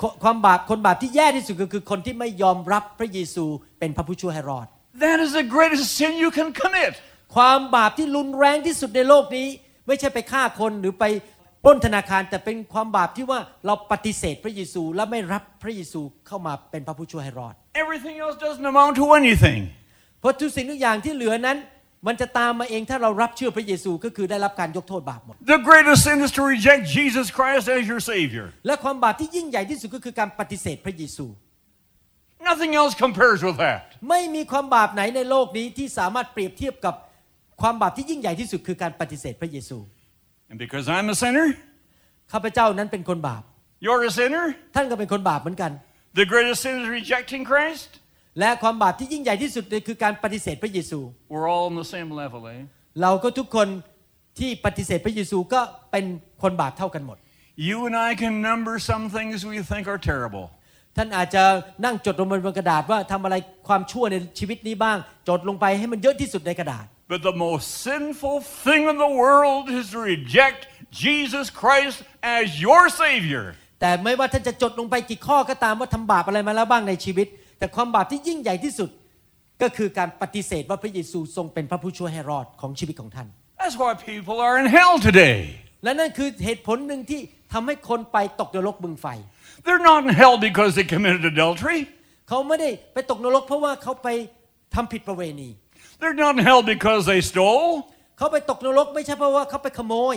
[0.00, 3.44] คความบาปคนบาปที่แย่ที่สุดก็คือคนที่ไม่ยอมรับพระเยซู
[3.78, 4.66] เป็นพระผู้ช่วยให้รอด
[5.04, 6.92] That is the greatest sin you can commit.
[7.36, 9.48] ความบาปที่รุนแรงที่สุดในโลกนี้
[9.86, 11.04] ไม่ใช่ไปฆ่าคนหรือไป
[11.64, 19.60] ปล้นธนาคารแต่เป็นความบาปที่ว่าเราปฏิเสธพระเยซูและไม่รับพระเยซูเข้ามาเป็นพระผู้ช่วยให้รอด Everything else doesn't amount to anything.
[20.20, 21.58] เพราะทุกสิ่งทุกอย่างที่เหลือนั้น
[22.06, 28.46] มันจะตามมาเองถ้าเรารับเชื่อพระเยซูก็คือได้รับการยกโทษบาปหมด The greatest sin is to reject Jesus Christ as your Savior.
[28.66, 31.26] และความบาปที่ยิ่งใหญ่ที่สุดก็คือการปฏิเสธพระเยซู
[32.48, 33.80] Nothing else compares with that.
[34.10, 36.94] ไม่มีความบาปไหนในโลกนี้ที่สามารถเปรียบเทียบกับ
[37.62, 39.78] ความบาปที่ยิ่งใหญ่ที่สุดคือการปฏิเสธพระเยซู
[40.50, 41.48] And because I'm a sinner,
[42.32, 43.42] ข้าพเจ้านั้นเป็นคนบาป
[43.84, 44.46] you're a sinner.
[44.74, 45.70] ท่านก็เป็นคนบาปเหมือนกัน
[46.20, 47.90] The greatest sin is rejecting Christ.
[48.40, 50.98] และความบาปที่ยิ่งใหญ่ที่สุดเลยคือการปฏิเสธพระเยซู
[51.32, 52.60] We're all on the same level, eh?
[53.02, 53.68] เราก็ทุกคน
[54.38, 55.60] ที่ปฏิเสธพระเยซูก็
[55.92, 56.04] เป็น
[56.42, 57.18] คนบาปเท่ากันหมด
[57.68, 60.44] You and I can number some things we think are terrible.
[60.96, 61.42] ท่านอาจจะ
[61.84, 63.34] นั่งจดลงบนกระดาษว่าทำอะไร
[63.68, 64.96] ความชั่วในชีวิตนี้บ้าง
[65.28, 72.44] จดลงไปให้มันเยอะที่สุดในกระดาษ But the most sinful thing in the world is to reject Jesus Christ as
[72.66, 73.44] your Savior.
[73.80, 77.26] แต่ไม่ว่าท่านจะจดลงไปกี่ข้อก็ตามว่าทำบาปอะไรมาแล้วบ้างในชีวิต
[77.58, 78.90] แต่ความบาปที่ยิ่งใหญ่ที่สุด
[79.62, 83.28] ก็คือการปฏิเสธว่าพระเยซูทรงเป็นพระผู้ช่วยให้รอดของชีวิตของท่าน
[83.60, 85.38] That's why people are in hell today.
[85.84, 87.20] และนั่นคือเหตุผลหนึ่งที่
[87.52, 89.06] ทำให้คนไปตกนรกบึงไฟ
[89.64, 91.80] They're not in hell because they committed adultery.
[92.28, 94.08] เขาไม่ได้ไปตกนรกเพราะว่าเขาไป
[94.74, 95.48] ทำผิดประเวณี
[96.00, 97.70] They're not in hell because they stole.
[98.18, 100.16] เขาไปตกนรกไม่ใช่เพราะว่าเขาไปขโมย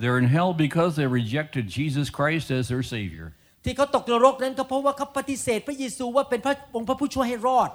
[0.00, 3.26] They're in hell because they rejected Jesus Christ as their Savior.
[3.64, 7.70] ที่เขาตกนรกนั้นก็เพราะว่าเขาปฏิเสธพระเยซูว่าเป็นพระองค์พระผู้ช่วยให้รอด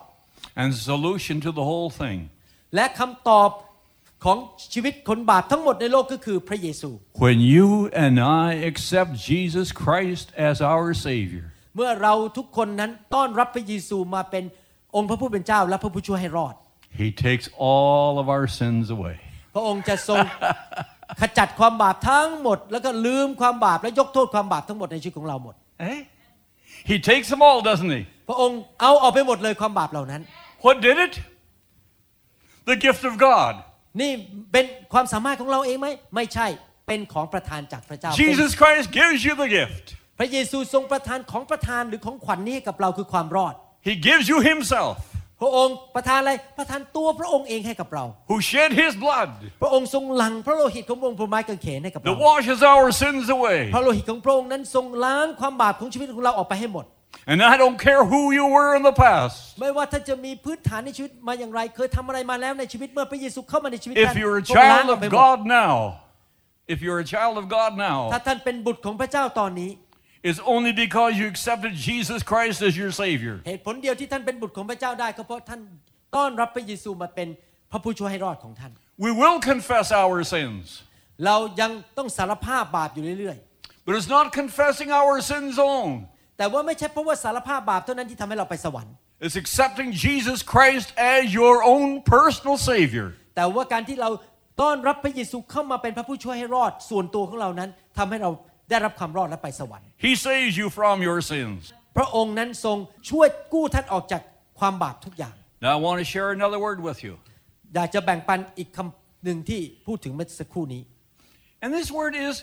[0.59, 2.19] And the solution to the whole thing.
[2.75, 3.49] และคำตอบ
[4.25, 4.37] ของ
[4.73, 6.89] ชีวิตคนบาปทั้งหมดในโลกก็คือพระเยซู
[7.25, 7.67] When you
[8.05, 11.45] and I accept Jesus Christ as our Savior,
[11.75, 14.43] เมื่อเราทุกคนนั้นต้อนรับพระเยซูมาเป็น
[14.95, 16.55] องค์พระผู้เป็นเจ้าและพระผู้ช่วยให้รอด
[17.01, 19.15] He takes all of our sins away.
[19.55, 20.19] พระองค์จะทรง
[21.21, 25.55] ขจัดความบาปทั้งหมด แล้วก็ลืมความบาปและยกโทษความบาปทั้งหมดในชีวิตของเราหมด
[25.91, 25.97] Eh?
[26.91, 28.01] He takes them all, doesn't he?
[28.29, 30.21] พระองค์เอาออกไปหมดเลยความบาปเหล่านั้น
[30.65, 31.13] What did it?
[32.69, 33.53] The gift of God.
[34.01, 34.11] นี่
[34.51, 36.47] เป็นความสามารถของเราเองไหมไม่ใช่
[36.87, 39.85] เป็นของประทานจากพระเจ้า Jesus Christ gives you the gift.
[40.19, 43.53] พระเยซูทรงประทานของประทานหรือของขวัญนี้ให้กับเราคือความรอด
[43.89, 44.95] He gives you Himself,
[45.41, 49.29] พระองค์ประทานอะไรประทานตัวพระองค์เองให้กับเรา who shed His blood
[49.61, 53.59] พระองค์ทรงหลั่งพระโลหิตของพระองค์บนไม้กางเขนให้กับ that เรา washes our sins away.
[53.75, 56.85] พระโลหิตของพระองค์นั้นทรงล้างความบาปของชีวิตของเราออกไปให้หมด
[57.31, 59.35] And I don't care who you were in the past.
[59.59, 65.73] ไม่ว่าท่านจะมีพื้นฐานในชีวิตมาอย่างไร เคยทำอะไรมาแล้วในชีวิตเมื่อพระเยซูเข้ามาในชีวิต If ท่าน you're a ทรงล้าง child ออก of ไปหมด God now,
[66.73, 67.71] if you're a child of God
[68.13, 69.69] ถ้า now, ท่านเป็นบุตรของพระเจ้าตอนนี้
[70.29, 73.35] it's only because you accepted Jesus Christ as your Savior.
[73.47, 75.61] เหตุผลเดียวที่ท่านเป็นบุตรของพระเจ้าได้ก็เพราะท่าน
[76.15, 77.27] ต้อนรับพระเยซูมาเป็น
[77.71, 78.71] พระผู้ช่วยให้รอดของท่าน
[79.05, 80.63] We will confess our sins,
[81.25, 83.37] เรายังต้องสารภาพบาปอยู่เรื่อย
[83.85, 85.93] but it's not confessing our sins alone.
[86.15, 88.93] ๆแต่ว่าไม่ใช่เพราะว่าสารภาพบาปเท่านั้นที่ทำให้เราไปสวรรค์
[89.25, 93.07] It's accepting Jesus Christ as your own personal Savior.
[93.35, 94.09] แต่ว่าการที่เรา
[94.61, 98.31] ต้อนรับพระเยซูเข้ามาเป็นพระผู้ช่วยให้รอดส่วนตัวของเรานั้นทำให้เรา
[98.69, 101.59] ได้รับความรอดและไปสวรรค์ He saves you from your sins.
[101.97, 102.77] พระองค์นั้นทรง
[103.09, 104.21] ช่วยกู้ท่านออกจาก
[104.59, 107.13] ความบาปทุกอย่าง Now, I want to share another word with you.
[107.75, 110.81] อยากจะแบ่งปันอีกคำหนึ่งที่พูดถึงเมื่อสักครู่นี้
[111.63, 112.35] And this word is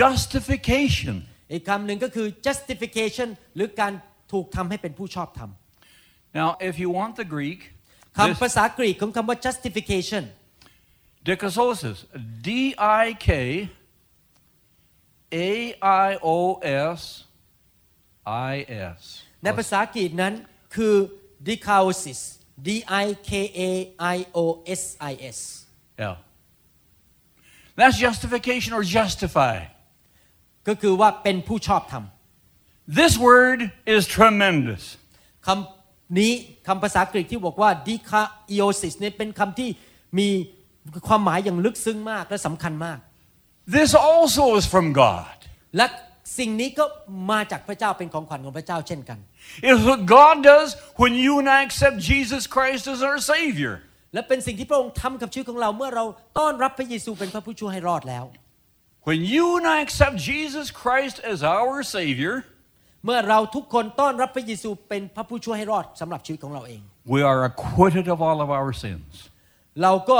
[0.00, 1.14] justification.
[1.52, 3.92] อีกคำหนึ่งก็คือ justification หรือการ
[4.32, 5.50] ถูกทำให้เป็นผู้ชอบธรรม
[6.38, 7.60] Now, if you want the Greek,
[8.18, 10.24] คำภาษากรีกของคำว่า justification
[11.28, 11.96] dikasosis,
[12.46, 12.48] D
[13.02, 13.28] I K
[15.32, 16.58] A I O
[16.96, 17.00] S
[18.52, 18.54] I
[18.92, 19.00] S.
[19.42, 20.34] ในภาษากรีกนั้น
[20.74, 20.94] คือ
[21.48, 22.20] dikausis
[22.68, 22.70] d
[23.04, 23.30] i k
[23.68, 23.72] a
[24.14, 24.46] i o
[24.80, 25.38] s i s
[26.04, 26.16] Yeah.
[27.78, 29.56] That's justification or justify.
[30.68, 32.04] ก็คือว่าเป็นผู้ชอบธรรม
[32.98, 33.60] This word
[33.94, 34.84] is tremendous.
[35.46, 36.32] คำนี้
[36.66, 39.70] คำภาษากรีกที่บอกว่า dikaiosis เนี่ยเป็นคำที่
[40.18, 40.28] มี
[41.08, 42.98] ความหมายอย่างลึกซึ้งมากและสำคัญมาก
[43.66, 45.36] This also is from God.
[45.76, 45.86] และ
[46.38, 46.84] สิ่งนี้ก็
[47.30, 49.18] มาจากพระเจ้าเป็นของขวัญของพระเจ้าเช่นกัน
[49.68, 50.68] It's what God does
[51.02, 53.74] when you and I accept Jesus Christ as our Savior.
[54.14, 56.04] และเป็นสิ่งที่พระองค์ทำกับชีวิตของเราเมื่อเรา
[56.38, 58.24] ต้อนรับพระเยซูเป็นพระผู้ช่วยให้รอดแล้ว
[59.08, 62.34] When you and I accept Jesus Christ as our Savior,
[63.04, 66.82] เมื่อเราทุกคนต้อนรับพระเยซูเป็นพระผู้ช่วยให้รอดสำหรับชีวิตของเราเอง
[67.14, 69.12] we are acquitted of all of our sins.
[69.82, 70.18] เราก็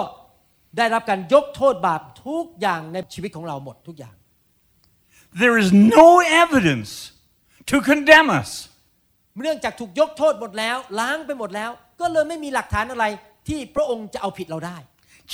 [0.77, 4.15] ได้รับการยกโทษบาปทุกอย่างในชีวิตของเราหมดทุกอย่าง
[5.43, 6.09] There is no
[6.45, 6.91] evidence
[7.71, 8.51] to condemn us.
[9.43, 13.05] เนื่องจากถูกยกโทษหมดแล้ว ล้างไปหมดแล้ว ก็เลยไม่มีหลักฐานอะไร
[13.49, 14.79] ที่พระองค์จะเอาผิดเราได้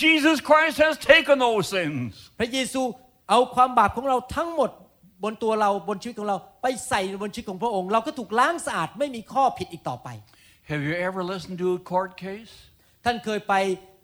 [0.02, 2.10] Jesus Christ has taken those sins.
[2.38, 2.82] พระเยซู
[3.30, 4.70] เอาความบาปของเราทั้งหมด
[5.24, 10.08] บนตัวเราบนชีวิตของเราไปใส่บนชีวิตของพระองค์ เราก็ถูกล้างสะอาดไม่มีข้อผิดอีกต่อไป
[10.70, 12.52] Have you ever listened to a court case?
[13.04, 13.54] ท่านเคยไป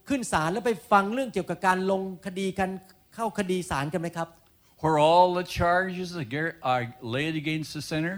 [0.08, 2.68] ขึ้นศาลแล้วไปฟังเรื่องเกี่ยวกับการลงคดีกัน
[3.14, 4.28] เข้าคดีศาลกันไหมครับ
[4.82, 6.08] Where all the charges
[6.72, 6.84] are
[7.16, 8.16] laid against the sinner?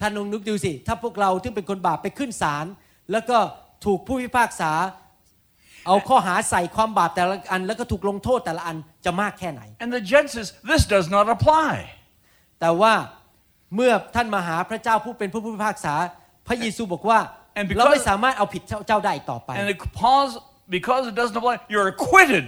[0.00, 2.66] ท่านลองนึกดูสิ ถ้าพวกเราที่เป็นคนบาปไปขึ้นศาล
[3.12, 3.38] แล้วก็
[3.84, 4.72] ถูกผู้พิพากษา
[5.86, 11.72] เอาข้อหาใส่ความบาปแต่ละอัน แล้วก็ถูกลงโทษแต่ละอันจะมากแค่ไหน And the judge says, This does not apply.
[12.60, 12.92] แต่ว่า
[13.74, 15.94] เมื่อท่านมาหาพระเจ้าผู้เป็นผู้พิพากษา
[16.46, 17.18] พระเยซูบอกว่า
[17.58, 20.32] And because- เราไม่สามารถเอาผิดเจ้าได้อีกต่อไป And it pause,
[20.68, 22.46] because it doesn't apply, you're acquitted.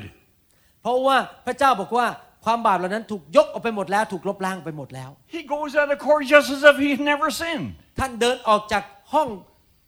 [0.83, 1.17] เพราะว่า
[1.47, 2.07] พระเจ้าบอกว่า
[2.45, 7.69] ความบาปเหล่านั้นถูกยกออกไปหมดแล้วถูกลบล้างไปหมดแล้ว He goes out of court just as if he'd never sinned.
[7.99, 8.83] ท่านเดินออกจาก
[9.15, 9.29] ห้อง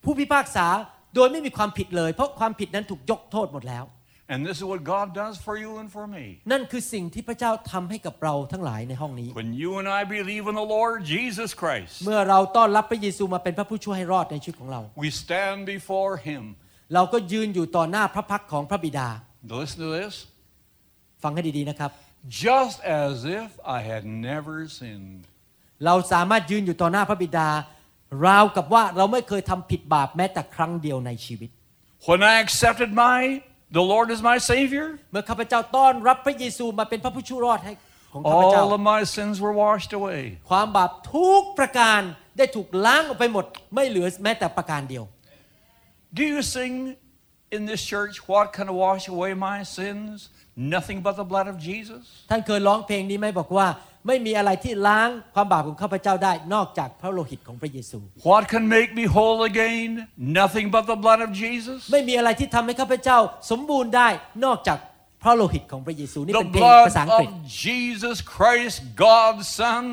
[0.05, 0.67] ผู้พิพากษา
[1.15, 3.87] โดยไม่มีความผิดเลย เพราะความผิดนั้นถูกยกโทษหมดแล้ว
[4.33, 6.25] And this is what God does for you and for me.
[6.53, 16.13] นั่นคือสิ่งที่พระเจ้าทำให้กับเราทั้งหลายในห้องนี้ When you and I believe in the Lord Jesus Christ, เมื่อเราต้อนรับพระเยซูมาเป็นพระผู้ช่วยให้รอดในชีวิตของเรา we stand before
[16.29, 16.43] Him.
[16.95, 19.09] เราก็ยืนอยู่ต่อหน้าพระพักตร์ของพระบิดา
[19.61, 20.15] Listen to this.
[21.23, 21.91] ฟังให้ดีๆนะครับ
[22.47, 25.21] Just as if I had never sinned.
[25.87, 27.49] เราสามารถยืนอยู่ต่อหน้าพระบิดา
[28.27, 31.51] ราวกับว่าเราไม่เคยทำผิดบาปแม้แต่ครั้งเดียวในชีวิต
[32.09, 33.19] When I accepted my
[33.79, 37.73] the Lord is my Savior, เมื่อข้าพเจ้าต้อนรับพระเยซูมาเป็นพระผู้ช่วยรอดให้
[38.13, 40.23] ของข้าพเจ้า all of my sins were washed away.
[40.51, 42.01] ความบาปทุกประการ
[42.39, 45.05] ได้ถูกล้างออกไปหมด ไม่เหลือแม้แต่ประการเดียว
[46.18, 46.74] Do you sing
[47.56, 50.30] in this church, What can wash away my sins?
[50.56, 52.04] Nothing but the blood of Jesus.
[52.30, 53.68] ท่านเคยร้องเพลงนี้ไหมบอกว่า
[54.08, 59.92] ไม่มีอะไรที่ล้างความบาปของข้าพเจ้าได้นอกจากพระโลหิตของพระเยซู What can make me whole again?
[60.42, 61.80] Nothing but the blood of Jesus.
[61.92, 63.18] ไม่มีอะไรที่ทำให้ข้าพเจ้า
[63.52, 64.10] สมบูรณ์ได้
[64.46, 64.78] นอกจาก
[65.24, 67.36] พระโลหิตของพระเยซูนี่ The เป็นเพลง blood ภาษาอังกฤษ of
[67.66, 68.76] Jesus Christ,
[69.08, 69.84] God's Son,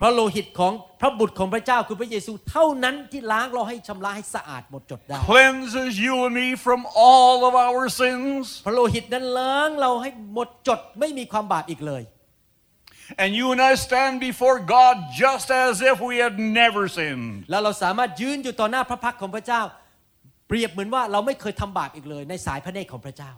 [0.00, 8.44] พระโลหิตของพระบุตรของพระเจ้าคือพระเยซูเท่านั้นที่ล้างเราให้ชำระให้สะอาดหมดจดได้ cleanses you and me from all of our sins.
[8.66, 12.02] พระโลหิตนั้นล้างเราให้หมดจดไม่มีความบาปอีกเลย
[13.22, 17.28] And you and I stand before God just as if we had never sinned.
[17.50, 19.60] แล้วเราสามารถยืนอยู่ต่อหน้าพระพักตร์ของพระเจ้า
[20.48, 23.32] เปรียบเหมือนว่าเราไม่เคยทำบาปอีกเลยในสายพระเนตรของพระเจ้า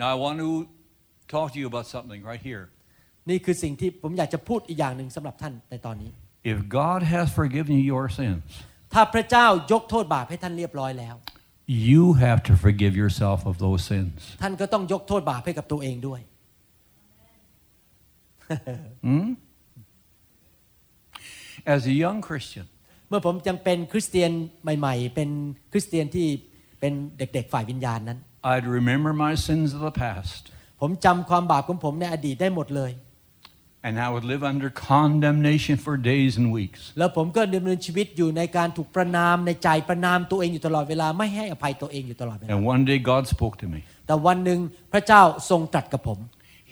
[0.00, 0.50] Now, I want to
[1.34, 2.64] talk to you about something right here.
[3.28, 6.10] นี่คือสิ่งที่ผมอยากจะพูดอีกอย่างหนึ่งสำหรับท่านในตอนนี้
[6.52, 8.48] If God has forgiven you your sins,
[8.94, 11.14] ถ้าพระเจ้ายกโทษบาปให้ท่านเรียบร้อยแล้ว
[11.90, 14.18] you have to forgive yourself of those sins.
[14.42, 16.20] ท่านก็ต้องยกโทษบาปให้กับตัวเองด้วย
[21.74, 22.66] As a young Christian,
[23.08, 24.30] เมื่อผมยังเป็นคริสเตียน
[24.62, 25.30] ใหม่ ๆ เป็น
[25.72, 26.26] คริสเตียนที่
[26.80, 28.18] เป็นเด็กๆฝ่ายวิญญาณนั้น
[28.52, 30.42] I'd remember my sins of the past,
[30.80, 32.92] ผมจำความบาปของผมในอดีตได้หมดเลย
[33.86, 36.80] and I would live under condemnation for days and weeks.
[36.98, 43.80] แล้วผมก็ดำเนินชีวิตอยู่ในการถูกประนามในใจประนามตัวเองอยู่ตลอดเวลาไม่ให้อภัยตัวเองอยู่ตลอดเวลา And one day God spoke to me.
[44.06, 44.60] แต่วันหนึ่ง
[44.92, 46.18] พระเจ้าทรงตรัสกับผม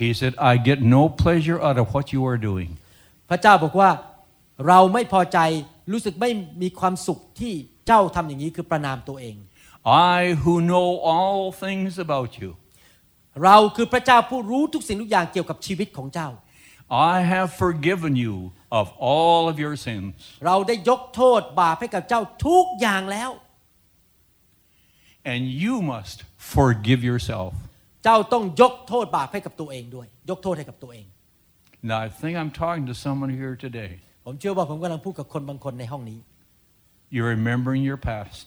[0.02, 2.70] He said, I get no pleasure out of what you are doing.
[3.30, 3.90] พระเจ้าบอกว่า
[4.68, 5.38] เราไม่พอใจ
[5.92, 6.30] รู้สึกไม่
[6.62, 7.52] มีความสุขที่
[7.86, 9.36] เจ้าทำอย่างนี้คือประนามตัวเอง
[10.16, 12.50] I, who know all things about you,
[13.44, 16.28] เราคือพระเจ้าผู้รู้ทุกสิ่งทุกอย่างเกี่ยวกับชีวิตของเจ้า
[16.88, 20.14] I have forgiven you of all of your sins.
[20.46, 23.30] เราได้ยกโทษบาปให้กับเจ้าทุกอย่างแล้ว
[25.32, 26.18] And you must
[26.54, 27.52] forgive yourself.
[28.04, 31.06] เจ้าต้องยกโทษบาปให้กับตัวเองด้วย ยกโทษให้กับตัวเอง
[31.88, 33.92] Now, I think I'm talking to someone here today.
[34.26, 36.18] ผมเชื่อว่าผมกำลังพูดกับคนบางคนในห้องนี้
[37.14, 38.46] You're remembering your past,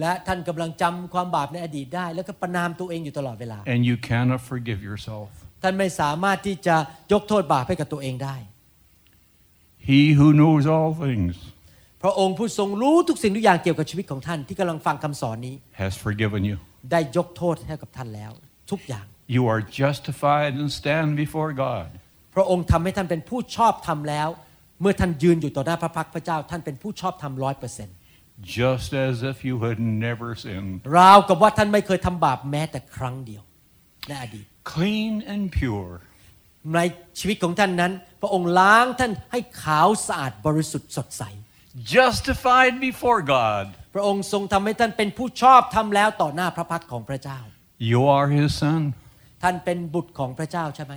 [0.00, 5.30] และท่านกำลังจำความบาปในอดีตได้ แล้วก็ประนามตัวเองอยู่ตลอดเวลา and you cannot forgive yourself.
[5.64, 6.76] ท่านไม่สามารถที่จะ
[7.12, 8.36] ยกโทษบาปให้กับตัวเองได้
[9.88, 11.34] He who knows all things
[12.02, 16.56] พระองค์ผู้ทรงรู้ทุกสิ่งทุกอย่างเกี่ยวกับชีวิตของท่านที่กำลังฟังคำสอนนี้ has forgiven you.
[16.90, 18.30] ได้ยกโทษให้กับท่านแล้ว
[18.70, 19.06] ทุกอย่าง
[19.36, 21.88] You are justified and stand before God.
[22.34, 24.28] พระองค์ทำให้ท่านเป็นผู้ชอบทำแล้ว
[24.80, 27.96] เมื่อท่านยืนอยู่ต่อหน้าพระพักตร์พระเจ้าท่านเป็นผู้ชอบทำร้อยเปอร์เซ็นต์
[28.60, 30.74] just as if you had never sinned.
[30.98, 33.42] ราวกับว่าท่านไม่เคยทำบาปแม้แต่ครั้งเดียว
[34.08, 35.92] ในอดีต Clean and pure.
[36.74, 36.80] ใน
[37.18, 41.22] ชีวิตของท่านนั้น พระองค์ล้างท่านให้ขาวสะอาดบริสุทธิ์สดใส
[41.96, 43.64] Justified before God.
[43.94, 47.38] พระองค์ทรงทำให้ท่านเป็นผู้ชอบทำแล้วต่อหน้าพระพักตร์ของพระเจ้า
[47.90, 48.82] You are his son.
[49.42, 50.94] ท่านเป็นบุตรของพระเจ้าใช่ไหม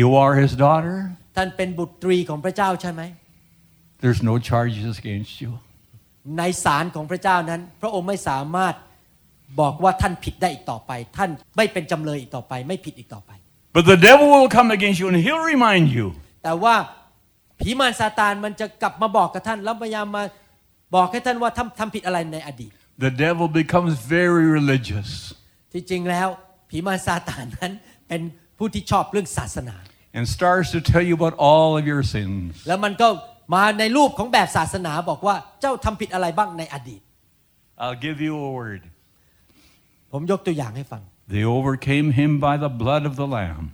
[0.00, 0.96] You are his daughter.
[1.36, 3.02] ท่านเป็นบุตรีของพระเจ้าใช่ไหม
[4.02, 5.50] There's no charges against you.
[6.38, 8.74] ในศาลของพระเจ้านั้น พระองค์ไม่สามารถ
[9.60, 13.32] บอกว่าท่านผิดได้อีกต่อไป ท่านไม่เป็นจำเลยอีกต่อไป ไม่ผิดอีกต่อไป
[13.76, 16.06] But the devil will come against you and he'll remind you
[16.44, 16.74] แต่ว่า
[17.60, 20.22] ผีมารซาตานมันจะกลับมาบอกกับท่านแล้วพยายามมา
[20.94, 22.72] บอกให้ท่านว่าทำทำผิดอะไรในอดีต
[23.06, 25.10] the devil becomes very religious
[25.72, 26.28] ที่จริงแล้ว
[26.70, 27.72] ผีมารซาตานนั้น
[28.08, 28.20] เป็น
[28.58, 29.76] ผู้ที่ชอบเรื่องศาสนา
[30.16, 32.50] and starts to tell you about all of your sins.
[32.68, 33.08] แล้วมันก็
[33.54, 37.00] มาในรูปของแบบศาสนาบอกว่าเจ้าทำผิดอะไรบ้างในอดีต
[37.82, 38.82] I'll give you a word.
[40.16, 41.02] ผมยกตัวอย่างให้ฟัง
[41.34, 43.64] They overcame him by the blood of the Lamb.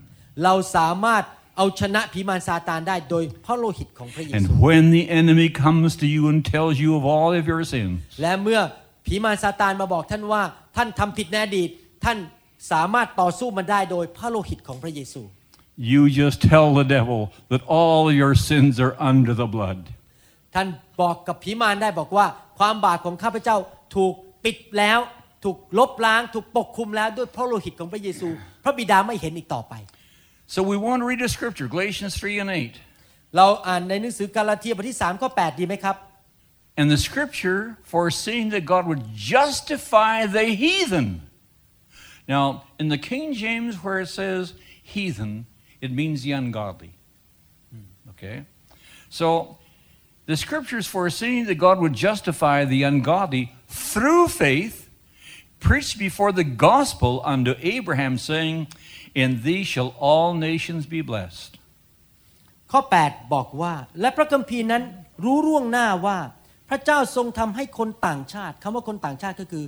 [0.45, 1.23] เราสามารถ
[1.57, 7.97] เอาชนะผีมารซาตานได้โดยพระโลหิตของพระเยซู And when the enemy comes to you and tells you of all of your sins,
[8.23, 8.61] และเมื่อ
[9.07, 10.43] ผีมารซาตานมาบอกท่านว่า
[10.77, 11.69] ท่านทำผิดในอดีต
[12.05, 12.19] ท่าน
[12.73, 15.23] สามารถต่อสู้มันได้โดยพระโลหิตของพระเยซู
[15.93, 17.21] you just tell the devil
[17.51, 19.81] that all of your sins are under the blood.
[20.55, 20.67] ท่าน
[21.03, 22.27] บอกกับผีมารได้บอกว่า
[22.59, 23.57] ความบาปของข้าพเจ้า
[23.95, 24.15] ถูก
[24.45, 24.99] ปิดแล้ว
[25.44, 28.28] ถูกลบล้าง ถูกปกคลุมแล้วด้วยพระโลหิตของพระเยซู
[28.64, 29.74] พระบิดาไม่เห็นอีกต่อไป
[30.54, 32.80] So we want to read a scripture, Galatians 3 and 8.
[33.36, 35.96] เราอ่านในหนังสือกาลาเทียบทที่3ข้อ8ดีไหมครับ
[36.80, 37.62] And the scripture
[37.94, 41.08] foreseeing that God would justify the heathen.
[42.28, 45.48] Now, in the King James, where it says heathen,
[45.82, 46.94] it means the ungodly.
[48.12, 48.44] Okay?
[49.10, 49.58] So,
[50.28, 54.81] the scriptures foreseeing that God would justify the ungodly through faith
[55.69, 58.57] preached before the gospel unto Abraham, saying,
[59.15, 61.53] In thee shall all nations be blessed.
[62.73, 64.83] ข้อ 8 บอกว่า และพระคัมภีร์นั้น
[65.25, 66.19] รู้ร่วงหน้าว่า
[66.69, 69.65] พระเจ้าทรงทำให้คนต่างชาติคำว่าคนต่างชาติก็คือ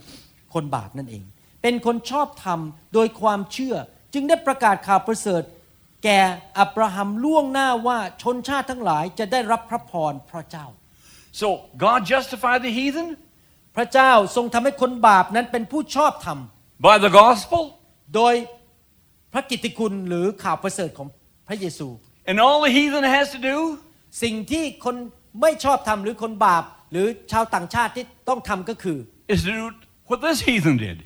[0.54, 1.24] คนบาปนั่นเอง
[1.62, 2.60] เป็นคนชอบธรรม
[2.94, 3.76] โดยความเชื่อ
[4.14, 5.42] จึงได้ประกาศข่าวประเสริฐ
[6.04, 6.20] แก่
[6.58, 10.66] อับราฮัมล่วงหน้าว่าชนชาติทั้งหลายจะได้รับพระพรพระเจ้า
[11.40, 11.48] So
[11.84, 13.08] God justified the heathen
[13.76, 16.38] พระเจ้าทรงทำให้คนบาปนั้นเป็นผู้ชอบธรรม
[16.86, 17.62] by the gospel,
[18.16, 18.34] โดย
[19.32, 21.08] พระกิตติคุณหรือข่าวประเสริฐของ
[21.48, 21.88] พระเยซู
[22.30, 23.56] and all the heathen has to do
[24.22, 24.96] สิ่งที่คน
[25.42, 28.98] ไม่ชอบทำหรือคนบาปหรือชาวต่างชาติที่ต้องทำก็คือ
[29.34, 29.66] is to do
[30.08, 30.98] what this heathen did.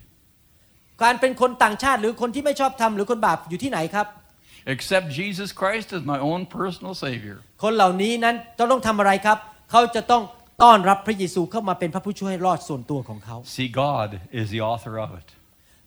[1.02, 4.06] การเป็นคนต่างชาติหรือคนที่ไม่ชอบทำหรือคนบาปอยู่ที่ไหนครับ
[4.74, 7.36] Accept Jesus Christ as my own personal Savior.
[7.62, 9.38] คนเหล่านี้นั้นจะต้องทำอะไรครับ
[9.70, 10.22] เขาจะต้อง
[10.62, 14.09] ต้อนรับพระเยซูเข้ามาเป็นพระผู้ช่วยให้รอดส่วนตัวของเขา See, God
[14.40, 15.28] is the author of it.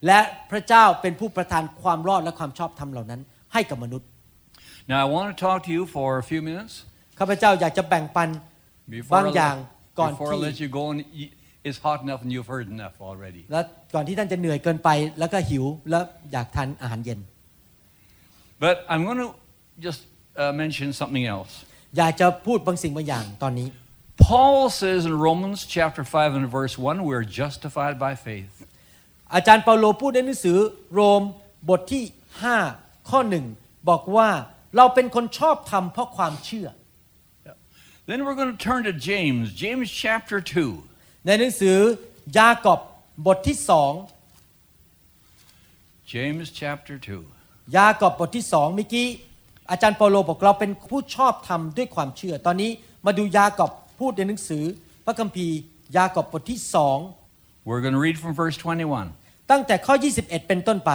[0.08, 0.20] และ
[0.52, 3.22] พระเจ้าเป็นผู้ประทานความรอดและความชอบธรรมเหล่านั้น
[3.54, 4.08] ให้กับมนุษย์
[4.92, 6.74] Now, I want to talk to you for a few minutes
[7.20, 8.30] ข้าพเจ้าอยากจะแบ่งปัน
[8.96, 10.84] before, บาง I, อย่าง let, ก่อน before I ที่ let you go.
[10.94, 11.32] And y-
[11.68, 13.42] it's hot enough, and you've heard enough already.
[13.52, 13.62] และ
[13.96, 17.20] ก่อนที่ท่านจะเหนื่อยเกินไปแล้วก็หิวแล้วอยากทานอาหารเย็น
[18.64, 19.30] But I'm going to
[19.86, 20.02] just
[20.42, 21.52] uh, mention something else.
[21.98, 23.68] อยากจะพูดบางสิ่งบางอย่างตอนนี้
[24.22, 28.54] Paul says in Romans chapter 5 and verse 1, we're justified by faith.
[29.34, 30.58] อาจารย์เปาโลพูดในหนังสือ
[30.94, 31.22] โรม
[31.70, 32.04] บทที่
[32.58, 33.46] 5 ข้อหนึ่ง
[33.90, 34.30] บอกว่า
[34.76, 36.68] เราเป็นคนชอบธรรมเพราะความเชื่อ
[38.10, 40.38] Then we're going to turn to James, James chapter
[40.78, 41.26] 2.
[41.26, 41.78] ในหนังสือ
[42.38, 42.80] ยากอบ
[43.26, 43.92] บทที่สอง
[46.14, 46.96] James chapter
[47.36, 47.78] 2.
[47.78, 49.08] ยากอบบทที่สองเมื่อกี้
[49.72, 52.72] อาจารย์เปาโลบอกเราเป็นผู้ชอบธรรมด้วยความเชื่อ ตอนนี้
[53.06, 53.72] มาดูยากอบ
[54.02, 54.64] พูดในหนังสือ
[55.06, 55.58] พระคัมภีร์
[55.98, 56.98] ยากอบบทที่สอง
[57.68, 59.52] We're going to read from verse 21.
[59.52, 60.92] ตั้งแต่ข้อ 21 เป็นต้นไป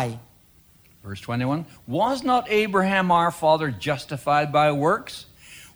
[1.06, 5.14] Verse 21 Was not Abraham our father justified by works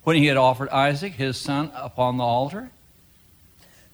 [0.05, 2.63] when he had offered Isaac his son upon the altar?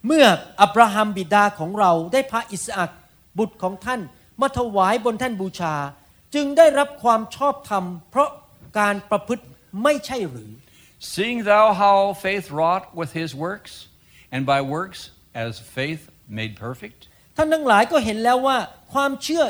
[0.06, 0.26] เมื่อ
[0.62, 2.90] อับราฮัมบิดาของเราได้พระอิสอัก
[3.38, 4.00] บุตรของท่าน
[4.40, 5.74] มาถวายบนแท่นบูชา
[6.34, 8.30] จึงได้รับความชอบธรรม เพราะ
[8.78, 9.44] การประพฤติ
[9.82, 10.50] ไม่ใช่หรือ
[11.13, 13.71] Seeing thou how faith wrought with his works,
[14.33, 14.99] and by works
[15.43, 16.01] as faith
[16.39, 16.99] made perfect?
[17.37, 18.57] ท่านทั้งหลายก็เห็นแล้วว่า
[18.93, 19.43] ความเชื่อ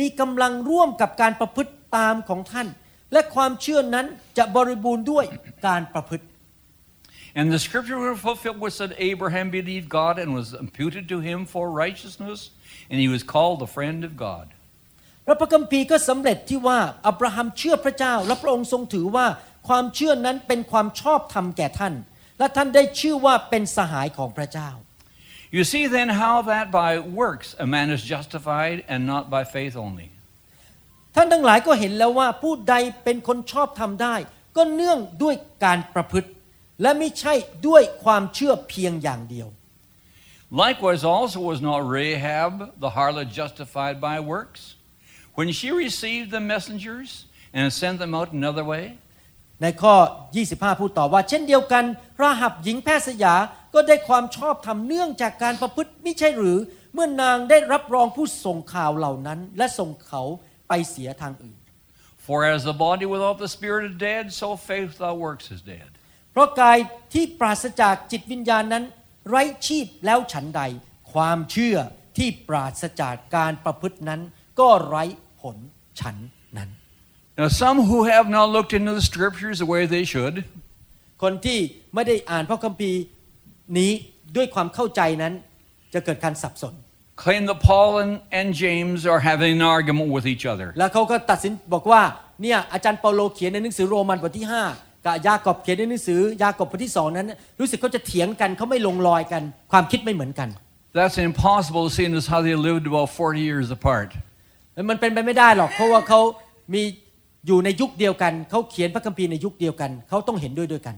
[0.00, 2.68] มีกำลังร่วมกับการประพฤติตามของท่าน
[3.12, 4.06] และความเชื่อนั้น
[4.38, 5.24] จะบริบูรณ์ด้วย
[5.66, 6.24] การประพฤติ
[7.38, 11.38] And the scripture was fulfilled which said Abraham believed God and was imputed to him
[11.46, 12.40] for righteousness,
[12.88, 14.46] and he was called the friend of God.
[15.26, 19.26] และพระคัมภีร์ก็สำเร็จที่ว่าอับราฮัมเชื่อพระเจ้า และพระองค์ทรงถือว่า
[19.69, 21.93] ความเชื่อนั้นเป็นความชอบธรรมแก่ท่าน
[22.39, 24.69] และท่านได้ชื่อว่าเป็นสหายของพระเจ้า
[25.57, 26.91] You see then how that by
[27.21, 30.07] works a man is justified and not by faith only.
[31.15, 34.15] ท่านทั้งหลายก็เห็นแล้วว่าผู้ใดเป็นคนชอบธรรมได้
[34.57, 36.29] ก็เนื่องด้วยการประพฤติ
[36.81, 37.33] และไม่ใช่
[37.67, 39.47] ด้วยความเชื่อเพียงอย่างเดียว
[40.65, 42.53] Likewise, also was not Rahab
[42.85, 44.61] the harlot justified by works
[45.37, 47.09] when she received the messengers
[47.57, 48.85] and sent them out another way?
[49.61, 49.93] ในข้อ
[50.37, 51.83] 25 พูดต่อว่า เช่นเดียวกัน
[52.21, 53.35] ราหับหญิงแพทย์สยา
[53.73, 56.59] ก็ได้ความชอบธรรมเนื่องจากการประพฤติไม่ใช่หรือ
[56.93, 60.23] เมื่อนางได้รับรองผู้ส่งข่าวเหล่านั้น และส่งเขา
[60.67, 61.57] ไปเสียทางอื่น
[62.25, 65.89] For as the body without the spirit is dead, so faith without works is dead.
[66.31, 66.77] เพราะกาย
[67.13, 68.83] ที่ปราศจากจิตวิญญาณนั้น
[69.29, 70.61] ไร้ชีพแล้วฉันใด
[71.13, 71.77] ความเชื่อ
[72.17, 74.21] ที่ปราศจากการประพฤตินั้น
[74.59, 75.03] ก็ไร้
[75.41, 75.57] ผล
[75.99, 76.15] ฉัน
[76.57, 76.69] นั้น
[77.39, 80.35] Now, some who have not looked into the scriptures the way they should
[81.23, 81.59] คนที่
[81.95, 83.01] ไม่ได้อ่านพระคัมภีร์
[83.77, 83.91] นี้
[84.35, 85.33] ด้วยความเข้าใจนั้น
[85.93, 86.73] จะเกิดการสับสน
[87.23, 90.67] claim that Paul and, and James are having an argument with each other.
[90.79, 92.01] แล้วเขาก็ตัดสินบอกว่า
[92.41, 100.49] เนี่ยอาจารย์เปาโลเขียนในหนังสือโรมันบทที่ 5กับยากอบเขียนในหนังสือยากอบบทที่สองนั้น รู้สึกเขาจะเถียงกันเขาไม่ลงรอยกัน ความคิดไม่เหมือนกัน
[100.99, 104.09] That's impossible seeing as how they lived about 40 years apart.
[104.73, 106.19] แล้วมันเป็นไปไม่ได้หรอกเพราะว่าเขา
[106.73, 106.83] มี
[107.47, 110.95] อยู่ในยุคเดียวกันเขาเขียนพระคัมภีร์ในยุคเดียวกันเขาต้องเห็นด้วยด้วยกัน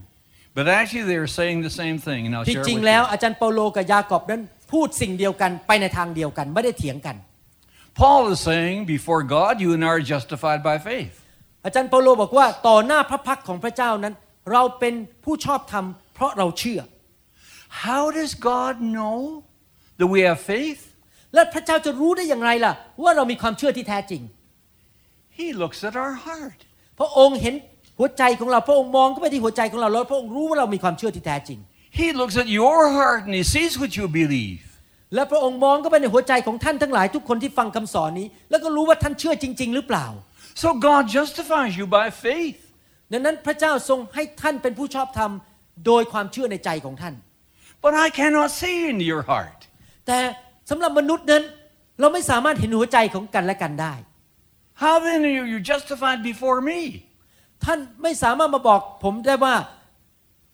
[0.57, 2.21] But actually, they are saying the same thing.
[2.27, 3.11] And I'll ที่ share จริง with แล้ว you.
[3.11, 7.15] อาจารย์เปาโลกับยากอบนั้นพูดสิ่งเดียวกันไปในทางเดียวกันไม่ได้เถียงกัน
[8.01, 11.15] Paul is saying, before God, you and I are justified by faith.
[11.65, 14.13] อาจารย์เปาโลบอกว่าต่อหน้าพระพักตร์ของพระเจ้านั้น
[14.51, 16.81] เราเป็นผู้ชอบธรรมเพราะเราเชื่อ
[17.85, 19.19] How does God know
[19.99, 20.81] that we have faith?
[21.33, 22.73] และพระเจ้าจะรู้ได้อย่างไรล่ะ
[23.03, 24.21] ว่าเรามีความเชื่อที่แท้จริง
[25.41, 26.59] He looks at our heart.
[26.99, 27.55] พระองค์เห็น
[27.99, 31.59] หัวใจของเรา พระองค์มองเข้าไปที่หัวใจของเรา แล้วพระองค์รู้ว่าเรามีความเชื่อที่แท้จริง
[31.99, 34.63] He looks at your heart and he sees what you believe.
[35.15, 40.07] และพระองค์มองก็ไปในหัวใจของท่านทั้งหลายทุกคนที่ฟังคำสอนนี้ แล้วก็รู้ว่าท่านเชื่อจริง ๆ หรือเปล่า
[40.61, 42.61] So God justifies you by faith.
[43.11, 45.31] ดังนั้นพระเจ้าทรงให้ท่านเป็นผู้ชอบธรรม
[45.85, 47.15] โดยความเชื่อในใจของท่าน
[47.83, 49.59] But I cannot see into your heart.
[50.07, 50.17] แต่
[50.69, 51.43] สำหรับมนุษย์นั้น
[51.99, 53.93] เราไม่สามารถเห็นหัวใจของกันและกันได้
[54.83, 56.79] How then are you justified before me?
[57.65, 59.55] ท่านไม่สามารถมาบอกผมได้ว่า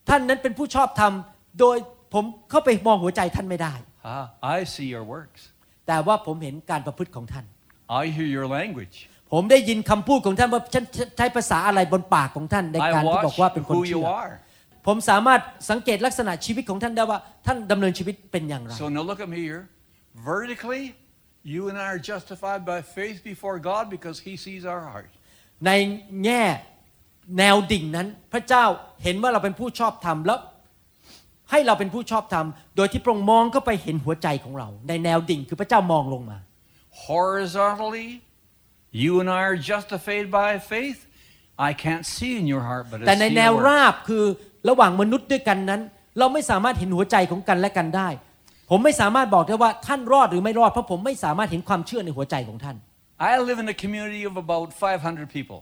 [0.09, 1.13] ท่านนั้นเป็นผู้ชอบธรรม
[1.59, 1.77] โดย
[2.13, 3.73] ผมเข้าไปมองหัวใจท่านไม่ได้
[4.15, 4.25] Ah,
[4.55, 5.41] I see your works.
[5.87, 7.45] แต่ว่าผมเห็นการประพฤติของท่าน
[8.01, 8.95] I hear your language.
[9.33, 10.83] ผมได้ยินคำพูดของท่านว่าฉัน
[11.17, 14.31] ใช้ภาษาอะไรบนปากของท่านใน I การที่บอก watch ว่าเป็นคน who เชื่ you อ are.
[14.87, 19.63] ผมสามารถสังเกตลักษณะชีวิตของท่านได้ว่าท่านดำเนินชีวิตเป็นอย่างไร So now look at me here.
[20.31, 20.83] Vertically,
[21.53, 25.11] you and I are justified by faith before God because He sees our heart.
[25.65, 25.71] ใน
[26.25, 26.43] แง่
[27.37, 28.63] แนวดิ่งนั้นพระเจ้า
[29.03, 30.39] เห็นว่าเราเป็นผู้ชอบธรรมแล้ว
[31.51, 32.45] ให้เราเป็นผู้ชอบธรรม
[32.75, 36.37] โดยที่พระองค์มองเข้าไปเห็นหัวใจของเรา ในแนวดิ่งคือพระเจ้ามองลงมา
[37.09, 38.09] Horizontally,
[39.03, 40.99] you and I are justified by faith.
[41.69, 43.91] I can't see in your heart, but แต่ I ใน see แนว your รา works.
[43.93, 44.25] บคือ
[44.69, 45.81] ระหว่างมนุษย์ด้วยกันนั้น
[46.19, 48.09] เราไม่สามารถเห็นหัวใจของกันและกันได้
[48.69, 52.75] ผมไม่สามารถบอกได้ว่าท่านรอดหรือไม่รอดเพราะผมไม่สามารถเห็นความเชื่อในหัวใจของท่าน
[53.29, 55.59] I live in a community of about 500 people.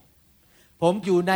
[0.82, 1.34] ผมอยู่ใน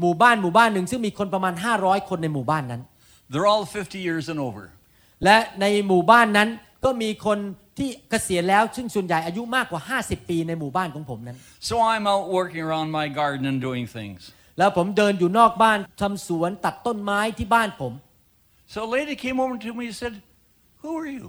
[0.00, 2.82] หมู่บ้านหมู่บ้านหนึ่งซึ่งมีคนประมาณ 500 คนในหมู่บ้านนั้น
[3.30, 4.62] They're all 50 years and over.
[5.24, 6.48] และในหมู่บ้านนั้น
[6.84, 7.38] ก็มีคน
[7.78, 11.36] ที่เกษียณแล้วซึ่งส่วนใหญ่อายุมากกว่า 50 ปีในหมู่บ้านของผมนั้น
[11.70, 14.20] So I'm out working around my garden and doing things.
[14.58, 17.92] แล้วผมเดินอยู่นอกบ้านทำสวนตัดต้นไม้ที่บ้านผม
[18.72, 20.14] So a lady came over to me and said,
[20.86, 21.26] Who are you?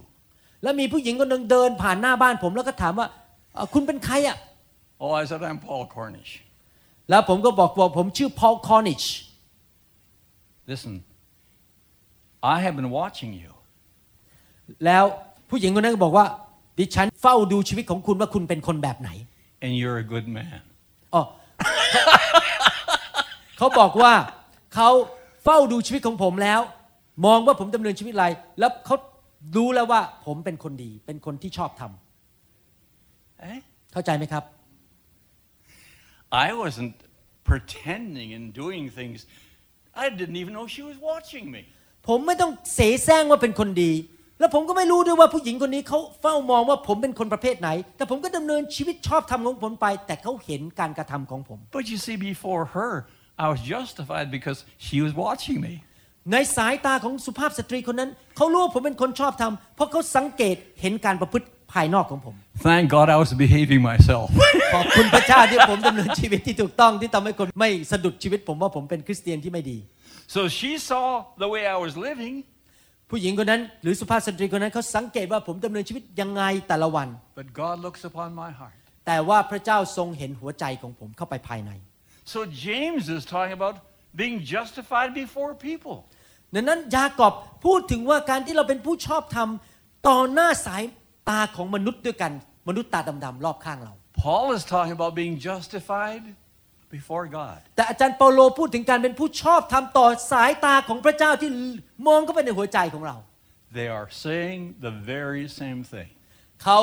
[0.64, 3.08] แล้วมีผู้หญิงคนหนึ่งเดินผ่านหน้าบ้านผมแล้วก็ถามว่า
[3.54, 4.38] เอ่อคุณเป็นใครอะ
[5.04, 6.32] Oh, I said, I'm Paul Cornish.
[7.10, 9.08] แล้วผมก็บอกว่าผมชื่อ Paul Cornish
[10.72, 10.94] Listen,
[12.54, 13.52] I have been watching you.
[14.86, 15.04] แล้ว
[15.50, 16.26] ผู้หญิงคนนั้นก็บอกว่า
[16.78, 19.10] ดิฉันเฝ้าดูชีวิตของคุณว่าคุณเป็นคนแบบไหน
[19.66, 20.60] and you're a good man.
[21.14, 21.22] อ๋อ
[23.58, 24.14] เขาบอกว่า
[24.76, 24.90] เขา
[25.44, 26.62] เฝ้าดูชีวิตของผมแล้ว
[27.26, 28.28] มองว่าผมดำเนินชีวิตอะไร
[28.60, 28.96] แล้วเขา
[29.56, 31.92] รู้แล้วว่าผมเป็นคนดี เป็นคนที่ชอบทำ
[33.52, 33.58] Eh?
[33.94, 34.44] เข้าใจไหมครับ
[36.46, 36.94] I wasn't
[37.50, 39.20] pretending and doing things.
[40.04, 41.62] I didn't even know she was watching me.
[42.08, 43.92] ผมไม่ต้องเสแสร้งว่าเป็นคนดี
[44.40, 52.92] แล้วผมก็ไม่รู้ด้วยว่าผู้หญิงคนนี้เขาเฝ้ามองว่าผมเป็นคนประเภทไหน แต่ผมก็ดำเนินชีวิตชอบทำของผมไป แต่เขาเห็นการกระทำของผม But you see, before her,
[53.44, 55.74] I was justified because she was watching me.
[56.32, 62.36] ในสายตาของสุภาพสตรีคนนั้นเขารู้ว่าผมเป็นคนชอบทำเพราะเขาสังเกตเห็นการประพฤติภายนอกของผม
[62.68, 64.28] Thank God I was behaving myself.
[64.76, 69.78] ขอบคุณพระเจ้าที่ผมดำเนินชีวิตที่ถูกต้องที่ทำให้คนไม่สะดุดชีวิตผมว่าผมเป็นคริสเตียนที่ไม่ดี
[70.36, 71.06] so she saw
[71.44, 72.36] the way I was living,
[73.10, 77.08] ผู้หญิงคนนั้นหรือสุภาพสตรีคนนั้นเขาสังเกตว่าผมดำเนินชีวิตยังไงแต่ละวัน
[77.40, 78.76] but God looks upon my heart.
[79.08, 81.72] แต่ว่าพระเจ้าทรงเห็นหัวใจของผมเข้าไปภายใน
[82.34, 83.76] So James is talking about
[84.22, 85.98] being justified before people.
[86.54, 87.34] ดังนั้นยากอบ
[87.66, 89.50] พูดถึงว่าการที่เราเป็นผู้ชอบธรรม
[90.08, 90.84] ต่อหน้าสาย
[91.30, 92.32] ตาของมนุษย์ด้วยกัน
[92.68, 93.94] มนุษย์ตาดำๆรอบข้างเรา
[94.24, 96.24] Paul is talking about being justified
[96.96, 97.60] before God.
[97.76, 101.50] แต่อาจารย์เปาโลพูดถึงการเป็นผู้ชอบธรรมต่อสายตาของพระเจ้าที่
[102.08, 103.16] มองเข้าไปในหัวใจของเรา
[103.78, 106.10] They are saying the very same thing.
[106.64, 106.80] เขา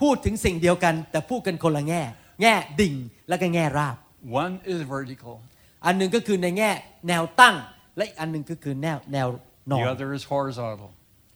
[0.00, 2.02] พูดถึงสิ่งเดียวกันแต่พูดกันคนละแง่
[2.42, 2.94] แง่ดิ่ง
[3.28, 3.96] และก็แง่ราบ
[4.42, 5.34] One is vertical,
[5.84, 6.70] อันหนึ่งก็คือในแง่
[7.08, 7.56] แนวตั้ง
[7.96, 9.28] และอีกอันหนึ่งก็คือแนวแนว
[9.70, 10.90] นอ the น other is horizontal.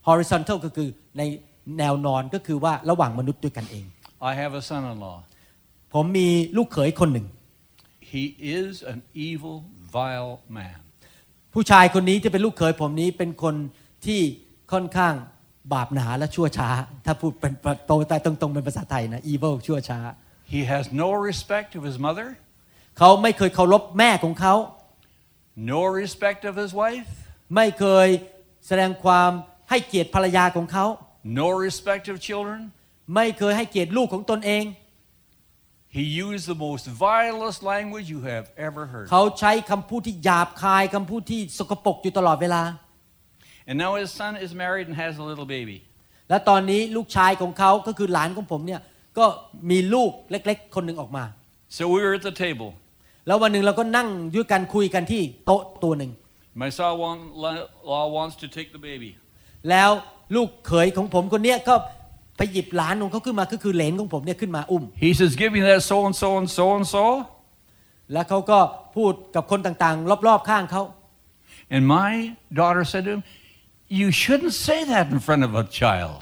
[0.08, 0.88] horizontal ก็คือ
[1.18, 1.22] ใน
[1.78, 3.86] แนวนอนก็คือว่าระหว่างมนุษย์ด้วยกันเอง
[4.30, 5.18] I have a son in law.
[5.94, 7.26] ผมมีลูกเขยคนหนึ่ง
[8.12, 8.24] He
[8.58, 9.56] is an evil,
[9.96, 10.78] vile man.
[11.54, 13.54] ผู้ชายคนนี้ที่เป็นลูกเขยผมนี้เป็นคน
[14.06, 14.20] ที่
[14.72, 15.14] ค่อนข้าง
[15.72, 16.68] บาปหนาและชั่วช้า
[17.06, 17.52] ถ้าพูดเป็น
[17.86, 20.00] โตแต่ตรงๆเป็นภาษาไทยนะ evil ชั่วช้า
[20.54, 22.28] He has no respect of his mother,
[22.98, 24.54] เขาไม่เคยเคารพแม่ของเขา
[25.58, 27.08] no respect of his wife,
[27.56, 28.08] ไม่เคย
[28.66, 29.30] แสดงความ
[29.70, 30.86] ให้เกียรติภรรยาของเขา
[31.40, 32.60] no respect of children.
[33.14, 34.64] ไม่เคยให้เกียรติลูกของตนเอง
[35.96, 39.06] He used the most vilest language you have ever heard.
[39.10, 42.62] เขาใช้คำพูดที่หยาบคายคำพูดที่สกปรกอยู่ตลอดเวลา
[43.68, 45.78] And now his son is married and has a little baby.
[46.28, 48.80] และตอนนี้ลูกชายของเขาก็คือหลานของผมเนี่ย
[49.18, 49.26] ก็
[49.70, 51.24] มีลูกเล็ก ๆ คนหนึ่งออกมา
[51.78, 52.68] So we were at the table.
[53.28, 56.10] แล้ววันหนึ่งเราก็นั่งด้วยกันคุยกันที่โต๊ะตัวหนึ่ง
[56.62, 59.10] My son-in-law wants to take the baby.
[59.70, 59.90] แล้ว
[60.36, 61.74] ลูกเขยของผมคนเนี้ยก็
[62.36, 67.04] ไปหยิบหลานของเขาขึ้นมาก็คือเหลนของผมเนี่ยขึ้นมาอุ้ม He says, "Give me that so and so and so and so."
[68.12, 68.58] แล้วเขาก็
[68.96, 70.82] พูดกับคนต่างๆ รอบๆข้างเขา
[71.74, 72.12] And my
[72.60, 73.22] daughter said to him,
[74.00, 76.16] "You shouldn't say that in front of a child."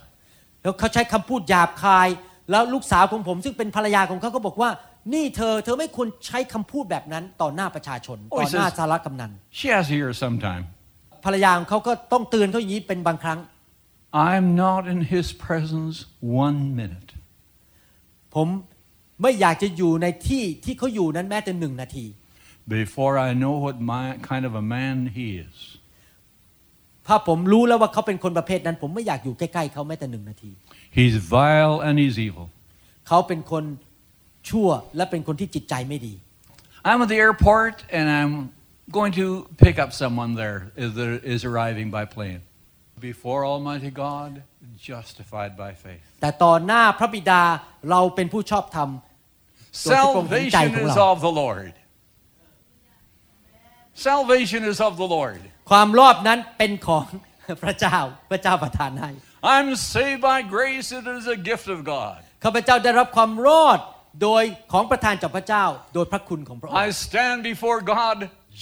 [0.63, 2.09] แล้วเขาใช้คำพูดหยาบคาย
[2.51, 4.71] แล้วลูกสาวของผมซึ่งเป็นภรรยาของเขาก็บอกว่า
[5.15, 10.63] นี่เธอเธอไม่ควรใช้คำพูดแบบนั้นต่อหน้าประชาชน ต่อหน้าสารกำนัน She has to hear it sometime.
[11.25, 13.39] ภรรยาของเขาก็ต้องเตือนเขาอย่างนี้เป็นบางครั้ง
[14.31, 15.97] I'm not in his presence
[16.45, 17.11] one minute.
[18.35, 18.49] ผม
[19.23, 22.07] ไม่อยากจะอยู่ในที่ที่เขาอยู่นั้นแม้แต่หนึ่งนาที
[22.81, 25.57] before I know what my, kind of a man he is.
[27.07, 30.51] ถ้าผมรู้แล้วว่าเขาเป็นคนประเภทนั้น ผมไม่อยากอยู่ใกล้ๆเขาแม้แต่หนึ่งนาที
[30.99, 32.47] He's vile and he's evil.
[33.09, 33.65] เขาเป็นคน
[34.51, 36.15] ชั่วและเป็นคนที่จิตใจไม่ดี
[36.89, 38.35] I'm at the airport and I'm
[38.99, 39.27] going to
[39.65, 42.41] pick up someone there is, that is arriving by plane.
[43.01, 44.31] Before Almighty God,
[44.91, 46.03] justified by faith.
[46.21, 47.43] แต่ต่อหน้าพระบิดา
[47.91, 48.91] เราเป็นผู้ชอบธรรม
[49.83, 51.73] โดยที่พระองค์เห็นใจ Salvation ของ is เรา of the Lord.
[54.09, 55.41] Salvation is of the Lord.
[55.71, 57.07] ความรอดนั้นเป็นของ
[57.63, 57.97] พระเจ้า
[58.31, 59.11] พระเจ้าประทานให้
[59.55, 60.87] I'm saved by grace.
[60.99, 62.19] It is a gift of God.
[62.45, 63.81] ข้าพเจ้าได้รับความรอด
[64.23, 64.43] โดย
[64.73, 65.65] ของประทานจากพระเจ้า
[65.95, 68.17] โดยพระคุณของพระองค์ I stand before God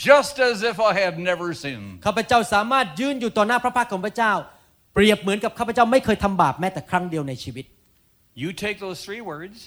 [0.09, 1.88] just as if I had never sinned.
[2.07, 4.32] ข้าพเจ้าสามารถยืนอยู่ต่อหน้าพระพักตร์ของพระเจ้า
[4.94, 7.66] เปรียบเหมือนกับข้าพเจ้าไม่เคยทำบาปแม้แต่ครั้งเดียวในชีวิต
[8.42, 9.59] You take those three words,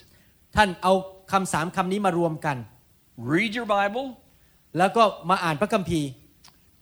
[0.55, 0.93] ท่านเอา
[1.31, 2.57] คำสามคำนี้มารวมกัน
[3.31, 4.05] read your Bible,
[4.77, 6.07] แล้วก็มาอ่านพระคัมภีร์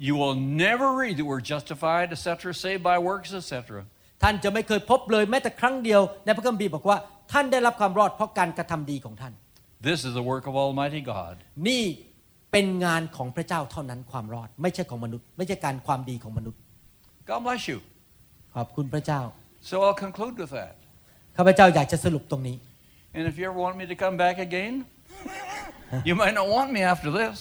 [0.07, 0.35] you will
[0.65, 2.27] never read that we're justified, etc.,
[2.63, 3.53] saved by works, etc.
[4.23, 6.97] ท่านจะไม่เคยพบเลยแม้แต่ครั้งเดียวในพระคัมภีร์บอกว่า
[7.31, 9.33] ท่านได้รับความรอดเพราะการกระทำดีของท่าน
[9.89, 11.35] This is the work of Almighty God.
[11.67, 11.83] นี่
[12.51, 16.59] เป็นงานของพระเจ้าเท่านั้นความรอด ไม่ใช่ของมนุษย์ ไม่ใช่การความดีของมนุษย์
[17.29, 17.79] God bless you.
[18.55, 19.21] ขอบคุณพระเจ้า
[19.69, 20.73] So I'll conclude with that.
[21.37, 22.57] ข้าพเจ้าอยากจะสรุปตรงนี้
[23.15, 24.73] And if you ever want me to come back again,
[26.07, 27.37] you might not want me after this.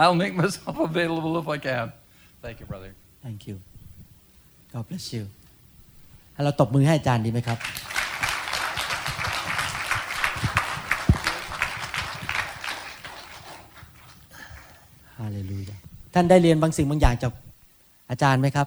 [0.00, 1.86] I'll make myself available if I can.
[2.44, 2.90] Thank you, brother.
[3.24, 3.56] Thank you
[4.72, 5.41] God bless you ให้
[6.44, 7.58] เราตบมือให้อาจารย์ดีไหมครับ
[15.18, 15.76] ฮาเลลูยา
[16.14, 17.32] ท่านได้เรียนบางสิ่งบางอย่างจาก
[18.10, 18.66] อาจารย์ไหมครับ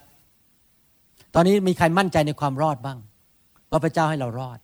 [1.36, 2.97] ตอนนี้มีใครมั่นใจในความรอดบ้าง
[3.72, 4.59] ว่าพระเจ้าให้เรารอด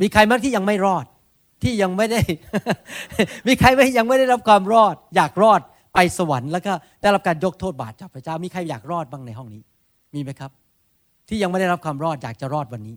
[0.00, 1.06] มีใครบ้างที่ยังไม่รอด
[1.62, 2.20] ที่ยังไม่ได้
[3.46, 5.60] มีใครไหมยังไม่ได้รับความรอด อยากรอด
[5.94, 6.72] ไปสวรรค์แล้วก็
[7.02, 9.62] ได้รับการยกโทษบาปจากพระเจ้า มีใครอยากรอดบ้างในห้องนี้
[10.14, 10.50] มีไหมครับ
[11.28, 12.96] ที่ยังไม่ได้รับความรอดอยากจะรอดวันนี้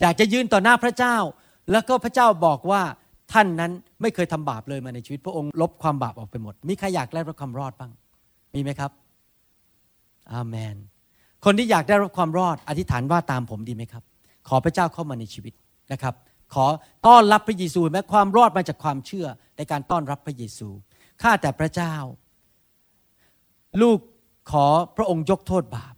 [0.00, 1.16] อยากจะยืนต่อหน้าพระเจ้า
[1.72, 2.82] แล้วก็พระเจ้าบอกว่า
[3.32, 7.92] ท่านนั้นไม่เคยทำบาปเลยมาในชีวิต พระองค์ลบความบาปออกไปหมด มีใครอยากได้รับความรอดบ้าง
[8.54, 8.90] มีไหมครับ
[10.32, 10.76] อาเมน
[11.44, 14.02] คนที่อยากได้รับความรอดอธิษฐานว่าตามผมดีไหมครับ
[14.48, 15.52] ขอพระเจ้าเข้ามาในชีวิต
[15.92, 16.14] นะครับ
[16.54, 16.66] ขอ
[17.06, 19.26] ต้อนรับพระเยซูแม้ความรอดมาจากความเชื่อ
[19.56, 20.68] ในการต้อนรับพระเยซู
[21.22, 21.94] ข้าแต่พระเจ้า
[23.82, 23.98] ลูก
[24.50, 25.93] ขอพระองค์ยกโทษบาป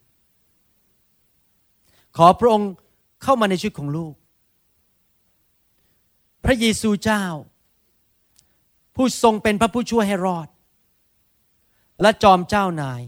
[2.16, 2.70] ขอพระองค์
[3.22, 4.14] เข้ามาในชีวิตของลูก
[6.44, 7.24] พระเยซูเจ้า
[8.94, 10.48] ผู้ทรงเป็นพระผู้ช่วยให้รอด
[12.02, 13.02] และจอมเจ้านาย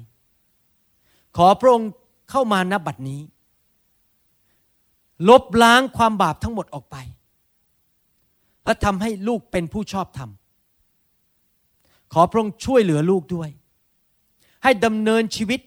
[1.37, 1.91] ขอพระองค์
[2.31, 3.21] เข้ามาณบัดนี้
[5.29, 6.97] ลบล้างความบาปทั้งหมดออกไป
[8.65, 10.31] และทำให้ลูกเป็นผู้ชอบธรรม
[12.13, 13.51] ขอพระองค์ช่วยเหลือลูกด้วย
[14.63, 15.61] ให้ดำเนินชีวิต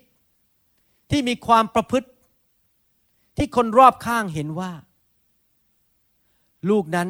[1.12, 2.08] ที่มีความประพฤติ
[3.38, 4.72] ที่คนรอบข้างเห็นว่า
[6.70, 7.08] ลูกนั้น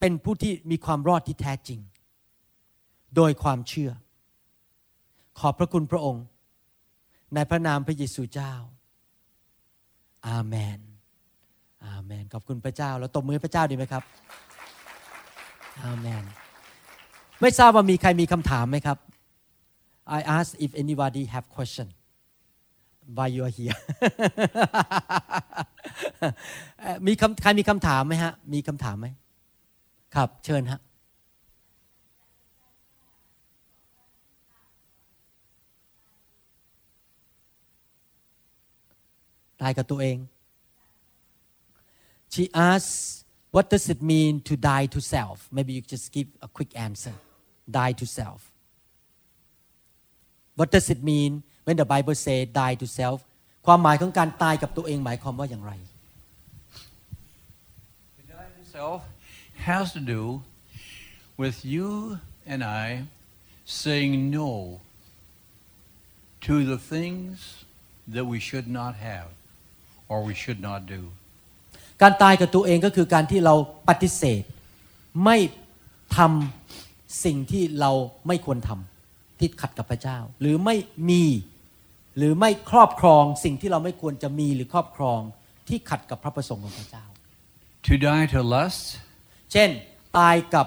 [0.00, 1.80] เป็นผู้ที่มีความรอดที่แท้จริง
[3.16, 3.90] โดยความเชื่อ
[5.38, 6.24] ขอบพระคุณพระองค์
[7.34, 8.52] ในพระนามพระเยซูเจ้า
[10.28, 10.78] อาเมน
[11.86, 14.02] อาเมน ขอบคุณพระเจ้า แล้วตบมือพระเจ้าดีไหมครับ
[15.84, 16.24] อาเมน
[17.40, 18.98] ไม่ทราบว่ามีใครมีคำถามไหมครับ
[20.18, 21.88] I ask if anybody have question
[23.16, 23.78] why you are here
[27.06, 29.06] มีคำใครมีคำถามไหมฮะ มีคำถามไหม
[30.14, 30.80] ครับ เชิญฮะ
[39.60, 40.18] ตายกับตัวเอง
[42.34, 42.96] She asked
[43.54, 47.14] what does it mean to die to self maybe you just give a quick answer
[47.78, 48.40] die to self
[50.58, 51.32] what does it mean
[51.64, 53.18] when the Bible say die to self
[53.66, 55.72] ความหมายของการตายกับตัวเองหมายความว่าอย่างไร
[58.18, 59.00] To die to self
[59.68, 60.22] has to do
[61.42, 61.88] with you
[62.52, 62.86] and I
[63.82, 64.50] saying no
[66.46, 67.64] to the things
[68.14, 69.28] that we should not have
[70.08, 71.02] or we should not do.
[72.02, 73.54] การตายกับตัวเองก็คือการที่เรา
[73.88, 74.42] ปฏิเสธ
[75.24, 75.36] ไม่
[76.16, 77.90] ทำสิ่งที่เรา
[78.26, 78.89] ไม่ควรทำ
[79.40, 80.76] ที่ขัดกับพระเจ้า หรือไม่
[81.10, 81.24] มี
[82.16, 85.20] หรือไม่ครอบครองสิ่งที่เราไม่ควรจะมีหรือครอบครอง
[85.68, 87.04] ที่ขัดกับพระประสงค์ของพระเจ้า
[87.88, 88.84] to die to lust,
[89.52, 89.70] เช่น
[90.18, 90.66] ตายกับ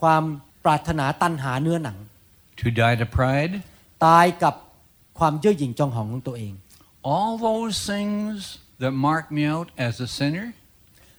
[0.00, 0.22] ความ
[0.64, 1.98] ปรารถนาตัณหาเนื้อหนัง
[2.60, 3.54] to die to pride,
[4.06, 4.54] ตายกับ
[5.18, 6.52] ความเย่อหยิ่งจองหองของตัวเอง
[7.14, 8.36] all those things
[8.82, 10.46] that mark me out as a sinner,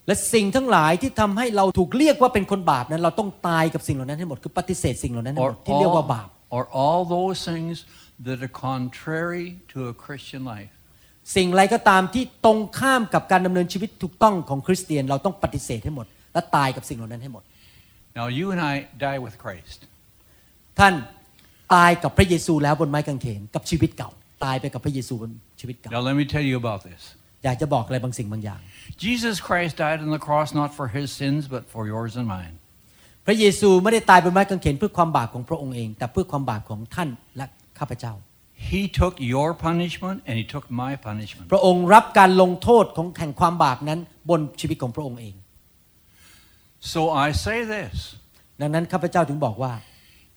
[0.08, 7.76] และสิ่งทั้งหลายที่ทำให้เราถูกเรียกว่าเป็นคนบาปนั้น เราต้องตายกับสิ่งเหล่านั้นให้หมดคือปฏิเสธสิ่งเหล่านั้นให้ห or มดที่เรียกว่าบาป all, or all those things
[8.28, 10.74] that are contrary to a Christian life.
[11.36, 17.44] สิ่งอะไรก็ตามที่ตรงข้ามกับการดำเนินชีวิตถูกต้องของคริสเตียนเราต้องปฏิเสธให้หมด และตายกับสิ่งเหล่านั้นให้หมด
[18.20, 18.74] Now, you and I
[19.08, 19.80] die with Christ.
[20.80, 20.94] ท่าน
[21.74, 24.10] ตายกับพระเยซูแล้วบนไม้กางเขนกับชีวิตเก่า
[24.46, 27.02] ตายไปกับพระเยซูบนชีวิตเก่า Now, let me tell you about this.
[27.46, 28.62] อยากจะบอกอะไรบางสิ่งบางอย่าง
[29.06, 32.56] Jesus Christ died on the cross not for his sins, but for yours and mine.
[33.26, 37.46] พระเยซูไม่ได้ตายบนไม้กางเขนเพื่อความบาปของพระองค์เอง แต่เพื่อความบาปของท่านและ
[37.80, 38.14] ข้าพเจ้า
[38.72, 41.46] He took your punishment and he took my punishment.
[41.54, 44.00] พระองค์รับการลงโทษของแห่งความบาปนั้น
[44.30, 45.36] บนชีวิตของพระองค์เอง
[46.94, 47.96] So I say this
[48.62, 49.74] ดังนั้นข้าพเจ้าถึงบอกว่า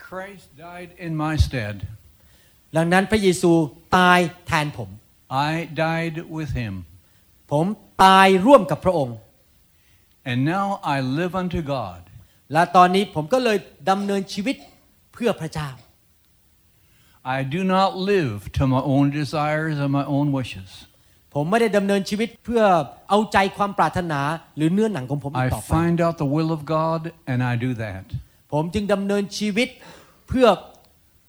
[0.08, 1.76] Christ died in my stead.
[2.76, 3.52] ดังนั้นพระเยซู
[3.96, 4.90] ตายแทนผม
[5.48, 5.52] I
[5.86, 6.74] died with him.
[7.52, 7.66] ผม
[8.04, 9.16] ตายร่วมกับพระองค์
[10.30, 12.00] And now I live unto God.
[12.52, 13.56] และตอนนี้ผมก็เลย
[13.90, 14.56] ดำเนินชีวิต
[15.14, 15.70] เพื่อพระเจ้า
[17.36, 20.70] I do not live to my own desires and my own wishes.
[21.34, 22.62] ผมไม่ได้ดำเนินชีวิตเพื่อ
[23.10, 24.20] เอาใจความปรารถนา
[24.56, 28.04] หรือเนื้อหนังของผมอี I กต่อไป find out the will of God and I do that.
[28.52, 29.68] ผมจึงดำเนินชีวิต
[30.28, 30.46] เพื่อ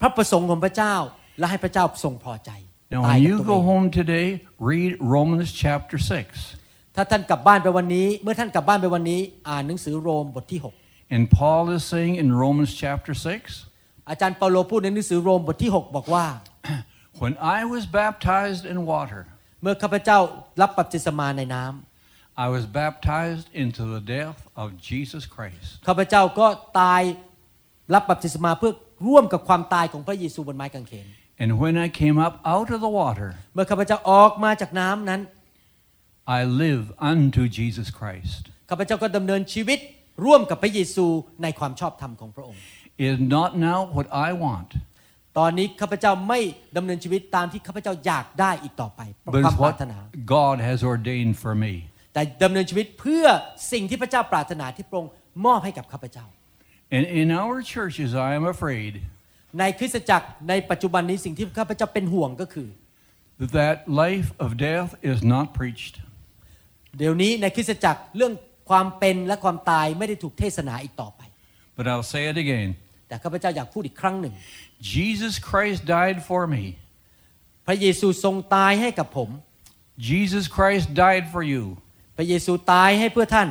[0.01, 0.95] พระประสงค์ของพระเจ้า
[1.39, 2.51] และให้พระเจ้าทรงพอใจ
[2.93, 4.27] Now, ตาย when กับ you ตัวเอ go ง home today,
[4.69, 5.97] read Romans chapter
[6.47, 6.95] 6.
[6.95, 10.59] ถ้าท่านกลับบ้านไปวันนี้ เมื่อท่านกลับบ้านไปวันนี้ อ่านหนังสือโรมบทที่
[11.09, 16.25] And Paul is saying in Romans chapter 6, 6อาจารย์เปาโลพูดในหนังสือโรมบทที่ 6 บอกว่า
[17.23, 19.21] when I was baptized in water,
[19.61, 20.17] เมื่อข้าพเจ้า
[20.61, 25.69] รับบัพติศมาในน้ำ I was baptized into the death of Jesus Christ.
[25.87, 26.47] ข้าพเจ้าก็
[26.79, 27.01] ตาย
[27.93, 28.73] รับบัพติศมาเพื่อ
[29.07, 31.07] ร่วมกับความตายของพระเยซูบนไม้กางเขน
[31.43, 35.21] And when I came up out of the water, เมื่อข้าพเจ้าออกมาจากน้ำนั้น
[36.37, 38.41] I live unto Jesus Christ.
[38.69, 39.79] ข้าพเจ้าก็ดำเนินชีวิต
[40.25, 41.05] ร่วมกับพระเยซู
[41.43, 42.61] ในความชอบธรรมของพระองค์
[43.03, 44.69] It is not now what I want,
[45.37, 46.39] ตอนนี้ข้าพเจ้าไม่
[46.77, 49.97] ดำเนินชีวิตตามที่ข้าพเจ้าอยากได้อีกต่อไป but ความ it's ปราร what ถนา
[50.37, 51.73] God has ordained for me.
[52.13, 53.25] แต่ดำเนินชีวิตเพื่อ
[53.71, 55.11] สิ่งที่พระเจ้าปรารถนาที่พระองค์
[55.45, 56.25] มอบให้กับข้าพเจ้า
[56.95, 58.93] And in our churches, I am afraid
[59.59, 62.69] ในคริสตจักรในปัจจุบันนี้สิ่งที่ข้าพเจ้าเป็นห่วงก็คือ
[63.39, 65.95] that that life of death is not preached.
[66.97, 68.33] เดี๋ยวนี้ในคริสตจักรเรื่อง
[68.69, 71.21] ความเป็นและความตายไม่ได้ถูกเทศนาอีกต่อไป
[71.77, 72.69] But I'll say it again
[73.07, 74.33] แต่ข้าพเจ้าอยากพูดอีกครั้งหนึ่ง
[74.93, 76.63] Jesus Christ died for me.
[77.67, 79.29] พระเยซูทรงตายให้กับผม
[80.09, 81.63] Jesus Christ died for you.
[82.17, 83.49] พระเยซูตายให้เพื่อท่าน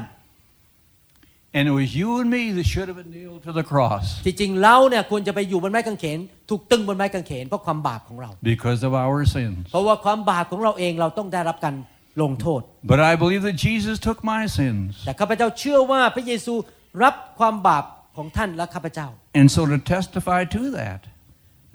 [1.57, 6.19] And it was you and me that should have been nailed to the cross ที่จริงเราเนี่ยควรจะไปอยู่บนไม้กางเขน
[6.51, 9.59] ถูกตึงบนไม้กางเขนเพราะความบาปของเรา because of our sins.
[9.73, 11.75] เพราะว่าความบาปของเราเองเราต้องได้รับการ
[12.23, 12.61] ลงโทษ
[12.93, 14.91] But I believe that Jesus took my sins.
[15.07, 16.55] แต่ข้าพเจ้าเชื่อว่าพระเยซู
[17.03, 17.85] รับความบาป
[18.17, 19.09] ของท่านและข้าพเจ้า
[19.41, 21.01] And so to testify to that,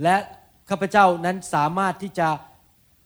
[0.03, 0.17] และ
[0.69, 2.27] ข้าพเจ้านั้นสามารถที่จะ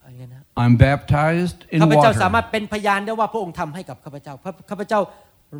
[0.04, 2.52] อะไรนะ I'm baptized in ข้าพเจ้าสามารถ water.
[2.52, 5.00] เป็นพยานได้ว่าพระองค์ทำให้กับข้าพเจ้าพระข้าพเจ้า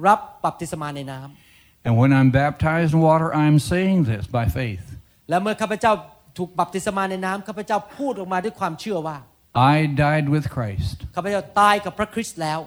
[0.06, 4.86] รับบัพติศมาในน้ำ And when I'm baptized in water, I'm saying this by faith.
[5.30, 5.94] และเมื่อข้าพเจ้า
[6.38, 9.18] ถูกบัพติศมาในน้ำข้าพเจ้าพูดออกมาด้วยความเชื่อว่า
[9.56, 10.98] I died with Christ.
[11.16, 12.60] ข้าพเจ้าตายกับพระคริสต์แล้ว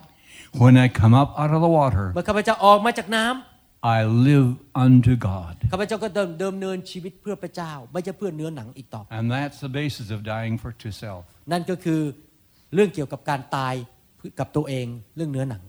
[0.62, 4.48] When I come up out of the water, เมื่อข้าพเจ้าออกมาจากน้ำ I live
[4.84, 5.54] unto God.
[5.72, 11.22] ข้าพเจ้าก็เดิมเดิมเนินชีวิตเพื่อพระเจ้า ไม่ใช่เพื่อเนื้อหนังอีกต่อไป And that's the basis of dying for to self.
[11.52, 12.00] นั่นก็คือ
[12.74, 13.74] เรื่องเกี่ยวกับการตาย
[14.40, 14.86] กับตัวเอง
[15.16, 15.62] เรื่องเนื้อหนัง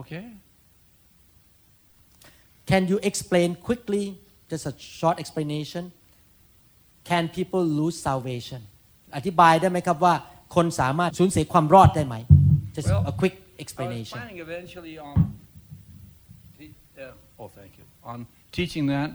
[0.00, 0.26] Okay?
[2.70, 4.04] Can you explain quickly
[4.50, 5.84] just a short explanation
[7.10, 8.60] Can people lose salvation
[9.15, 10.13] อธิบายได้ไหมครับว่า
[10.55, 12.15] คนสามารถสูญเสียความรอดได้ไหม
[12.75, 15.15] Just Well, a quick I was explanation planning eventually on,
[16.57, 18.19] te- uh, oh, thank you, on
[18.57, 19.09] teaching that.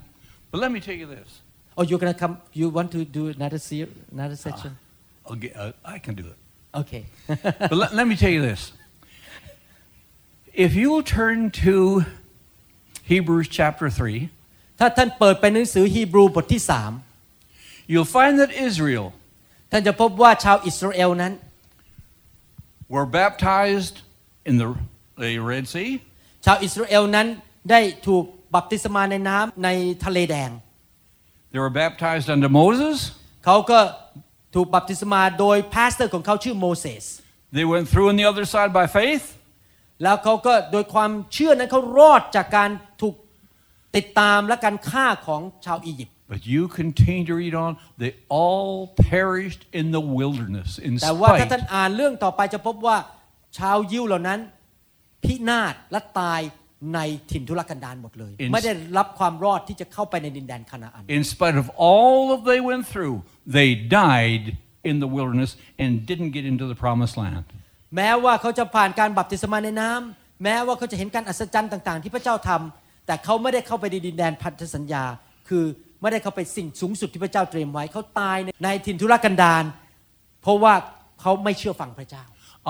[0.50, 1.28] But let me tell you this.
[1.76, 4.70] Oh you're gonna come you want to do another ser- another section
[5.26, 6.38] I'll get, uh, I can do it.
[6.82, 7.02] Okay
[7.70, 8.62] But let, let me tell you this.
[10.66, 11.74] If you will turn to
[13.12, 14.30] Hebrews chapter 3,
[14.78, 16.92] ถ้าท่านเปิดไปหนังสือฮีบรูบทที่สาม
[17.92, 19.06] you'll find that Israel
[19.71, 21.33] ท่านจะพบว่าชาวอิสราเอลนั้น
[22.95, 23.95] were baptized
[24.49, 24.67] in the,
[25.23, 25.89] the Red Sea,
[26.45, 27.27] ชาวอิสราเอลนั้น
[27.71, 28.23] ได้ถูก
[28.55, 29.69] บัพติศมาในน้ำใน
[30.05, 30.51] ทะเลแดง
[31.51, 32.97] they were baptized under Moses,
[33.45, 33.79] เขาก็
[34.53, 37.05] ถูกบัพติศมาโดย pastor ของเขาชื่อโมเสส
[37.57, 39.25] They went through on the other side by faith.
[40.03, 42.69] แล้วเขาก็โดยความเชื่อนั้นเขารอดจากการ
[43.01, 43.15] ถูก
[43.95, 47.71] ติดตามและการฆ่าของชาวอียิปต์ But you continue to read on,
[48.03, 48.11] they
[48.41, 48.73] all
[49.11, 51.51] perished in the wilderness in แต่ว่าถ้า spite.
[51.51, 52.97] ท่านอ่านเรื่องต่อไปจะพบว่า
[53.57, 54.39] ชาวยิวเหล่านั้น
[55.23, 56.41] พินาศและตาย
[56.93, 56.99] ใน
[57.31, 63.15] ถิ่นทุรกันดารหมดเลย In- ไม่ได้รับความรอดที่จะเข้าไปในดินแดนคานาอัน In spite of all that they went through,
[63.57, 63.69] they
[64.03, 64.45] died
[64.89, 65.51] in the wilderness
[65.83, 67.45] and didn't get into the promised land.
[67.95, 75.03] แม้ว่าเขาจะผ่านการบัพติศมาในน้ำแม้ว่าเขาจะเห็นการอัศจรรย์ต่าง ๆ ที่พระเจ้าทำแต่เขาไม่ได้เข้าไปในดินแดนพันธสัญญา
[75.49, 75.65] คือ
[76.01, 79.63] ไม่ได้เข้าไปสิ่งสูงสุดที่พระเจ้าเตรียมไว้เขาตายในในถิ่นทุรกันดาร
[80.41, 80.73] เพราะว่า
[81.21, 82.23] เขาไม่เชื่อฟังพระเจ้า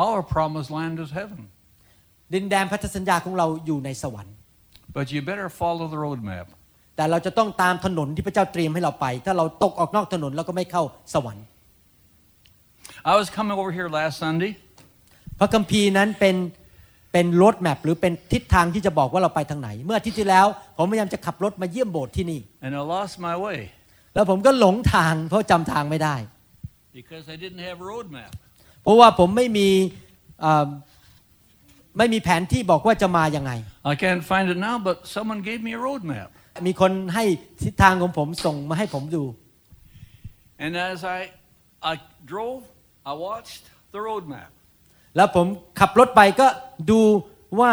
[0.06, 1.42] Our promised land is heaven.
[2.34, 4.36] ดินแดนพันธสัญญาของเราอยู่ในสวรรค์
[4.98, 6.46] But you better follow the roadmap.
[6.96, 11.46] แต่เราจะต้องตามถนนที่พระเจ้าเตรียมให้เราไป ถ้าเราตกออกนอกถนนเราก็ไม่เข้าสวรรค์
[13.12, 14.52] I was coming over here last Sunday,
[15.40, 16.36] พระคัมภีร์นั้นเป็น
[17.20, 20.46] เป็นรถแมพหรือเป็นทิศทางที่จะบอกว่าเราไปทางไหน เมื่ออาทิตย์ที่แล้ว
[20.78, 23.60] ผมพยายามจะขับรถมาเยี่ยมโบสถ์ที่นี่ and I lost my way
[24.14, 26.16] แล้วผมก็หลงทางเพราะจำทางไม่ได้
[27.00, 28.32] because I didn't have a roadmap.
[28.84, 29.68] เพราะว่าผมไม่มี
[30.42, 30.68] เอ่อ
[31.98, 33.52] ไม่มีแผนที่บอกว่าจะมายังไง
[33.92, 36.28] I can't find it now, but someone gave me a roadmap.
[36.68, 37.24] มีคนให้
[37.64, 39.24] ทิศทางของผมส่งมาให้ผมดู
[40.66, 41.20] And as I,
[41.92, 41.94] I
[42.32, 42.62] drove,
[43.12, 43.64] I watched
[43.96, 44.50] the roadmap.
[45.18, 45.48] แล้วผม
[45.80, 46.48] ขับรถไปก็
[46.92, 47.02] ดู
[47.60, 47.72] ว่า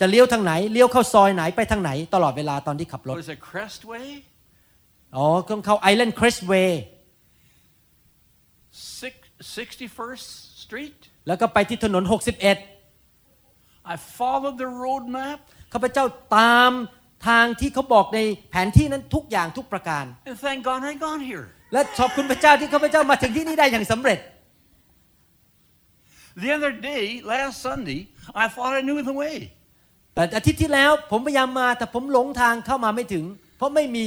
[0.00, 4.08] จะเลี้ยวทางไหนเลี้ยวเข้าซอยไหนไปทางไหนตลอดเวลาตอนที่ขับรถ What is it, Crestway?
[5.16, 6.82] อ๋อต้องเข้าไอแลนด์ครสเวย์
[9.00, 9.14] Six,
[9.56, 10.26] 61st
[10.64, 10.98] Street?
[11.26, 15.38] แล้วก็ไปที่ถนน 61 I followed the roadmap,
[15.72, 16.04] ข้าพเจ้า
[16.36, 16.72] ตาม
[17.28, 18.20] ทางที่เขาบอกใน
[18.50, 21.46] แผนที่นั้นทุกอย่างทุกประการ and thank God I got here.
[21.72, 24.18] และขอบคุณพระเจ้าที่ข้าพเจ้ามาถึงที่นี่ได้อย่างสำเร็จ
[26.42, 28.00] The other day, last Sunday,
[28.42, 29.36] I thought I knew the way.
[30.14, 33.24] แต่อาทิตย์ที่แล้วผมพยายามมาแต่ผมหลงทางเข้ามาไม่ถึง
[33.58, 34.06] เพราะไม่มี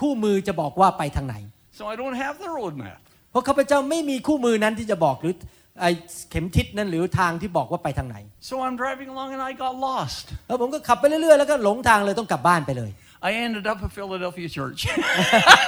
[0.00, 1.34] คู่มือจะบอกว่าไปทางไหน
[1.78, 2.98] So I don't have the roadmap.
[3.30, 5.34] เพราะข้าพเจ้าไม่มีคู่มือนั้นที่จะบอกหรือ
[5.80, 5.90] ไอ้
[6.30, 8.16] เข็มทิศนั้นหรือทางที่บอกว่าไปทางไหน
[8.50, 10.24] So I'm driving along and I got lost.
[10.46, 12.90] แล้วผมก็ขับไปเรื่อยๆแล้วก็หลงทางเลยต้องกลับบ้านไปเลย
[13.28, 14.80] I ended up at Philadelphia Church.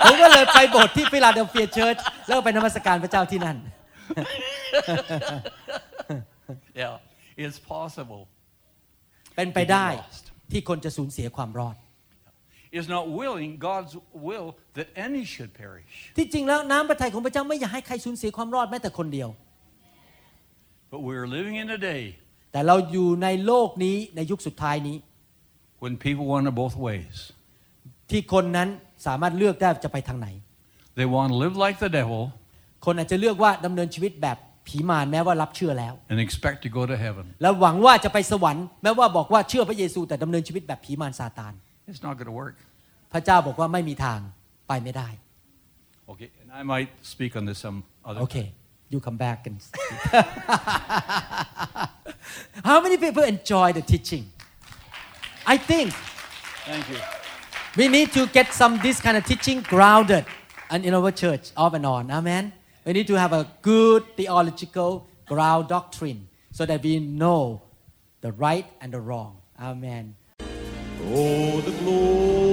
[0.04, 1.96] ผมก็เลยไปโบสถ์ที่ฟิลาเดลเฟียเชิร์ช
[2.26, 3.56] แล้วไปนมัสการพระเจ้าที่นั่น
[6.82, 6.98] yeah,
[7.44, 8.22] it's possible.
[9.36, 9.86] เป็นไปได้
[10.52, 11.76] ที่คนจะสูญเสียความรอด
[12.80, 13.92] Is not willing God's
[14.28, 15.92] will that any should perish.
[16.16, 19.28] ที่จริงแล้วน้ำพระทัยของพระเจ้าไม่อยากให้ใครสูญเสียความรอดแม้แต่คนเดียว
[20.92, 22.02] But we're living in a day
[22.52, 24.96] แต่เราอยู่ในโลกนี้ในยุคสุดท้ายนี้
[25.84, 27.16] when people want it both ways.
[28.10, 28.68] ที่คนนั้น
[29.06, 30.28] สามารถเลือกได้จะไปทางไหน
[30.98, 32.20] They want to live like the devil
[32.84, 37.24] คนอาจจะเลือกว่าดำเนินชีวิตแบบ ผีมารแม้ว่ารับเชื่อแล้ว and expect to go to heaven.
[37.42, 41.52] แล้วหวังว่าจะไปสวรรค์แม้ว่าบอกว่าเชื่อพระเยซูแต่ดำเนินชีวิตแบบผีมารซาตาน
[41.90, 42.56] It's not going to work.
[43.12, 44.20] พระเจ้าบอกว่าไม่มีทาง
[44.68, 45.08] ไปไม่ได้
[46.12, 48.36] Okay, and I might speak on this some other โอเค
[48.92, 49.56] you come back and
[52.68, 54.24] how many people enjoy the teaching
[55.54, 55.88] I think
[56.70, 57.00] Thank you.
[57.78, 60.24] we need to get some this kind of teaching grounded
[60.72, 62.44] and in our church off and on amen
[62.86, 64.90] we need to have a good theological
[65.30, 66.20] ground doctrine
[66.56, 67.42] so that we know
[68.24, 69.32] the right and the wrong
[69.68, 70.04] amen
[71.14, 72.46] Oh, the glory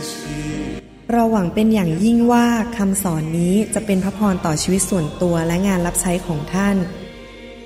[0.00, 0.80] is here.
[1.12, 2.46] เราหวังเป็นอย่างยิ่งว่า
[2.76, 6.76] คำสอนนี้จะเป็นพระพรต่อชีวิตส่วนตัวและงานรับใช้ของท่าน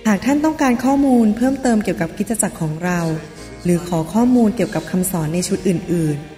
[0.07, 3.01] หากท่านต้องการข้อมูลเพิ่มเติมเกี่ยวกับคริสตจักรของเรา
[3.65, 6.38] หรือขอข้อมูลเกี่ยวกับคำสอนในชุดอื่น ๆ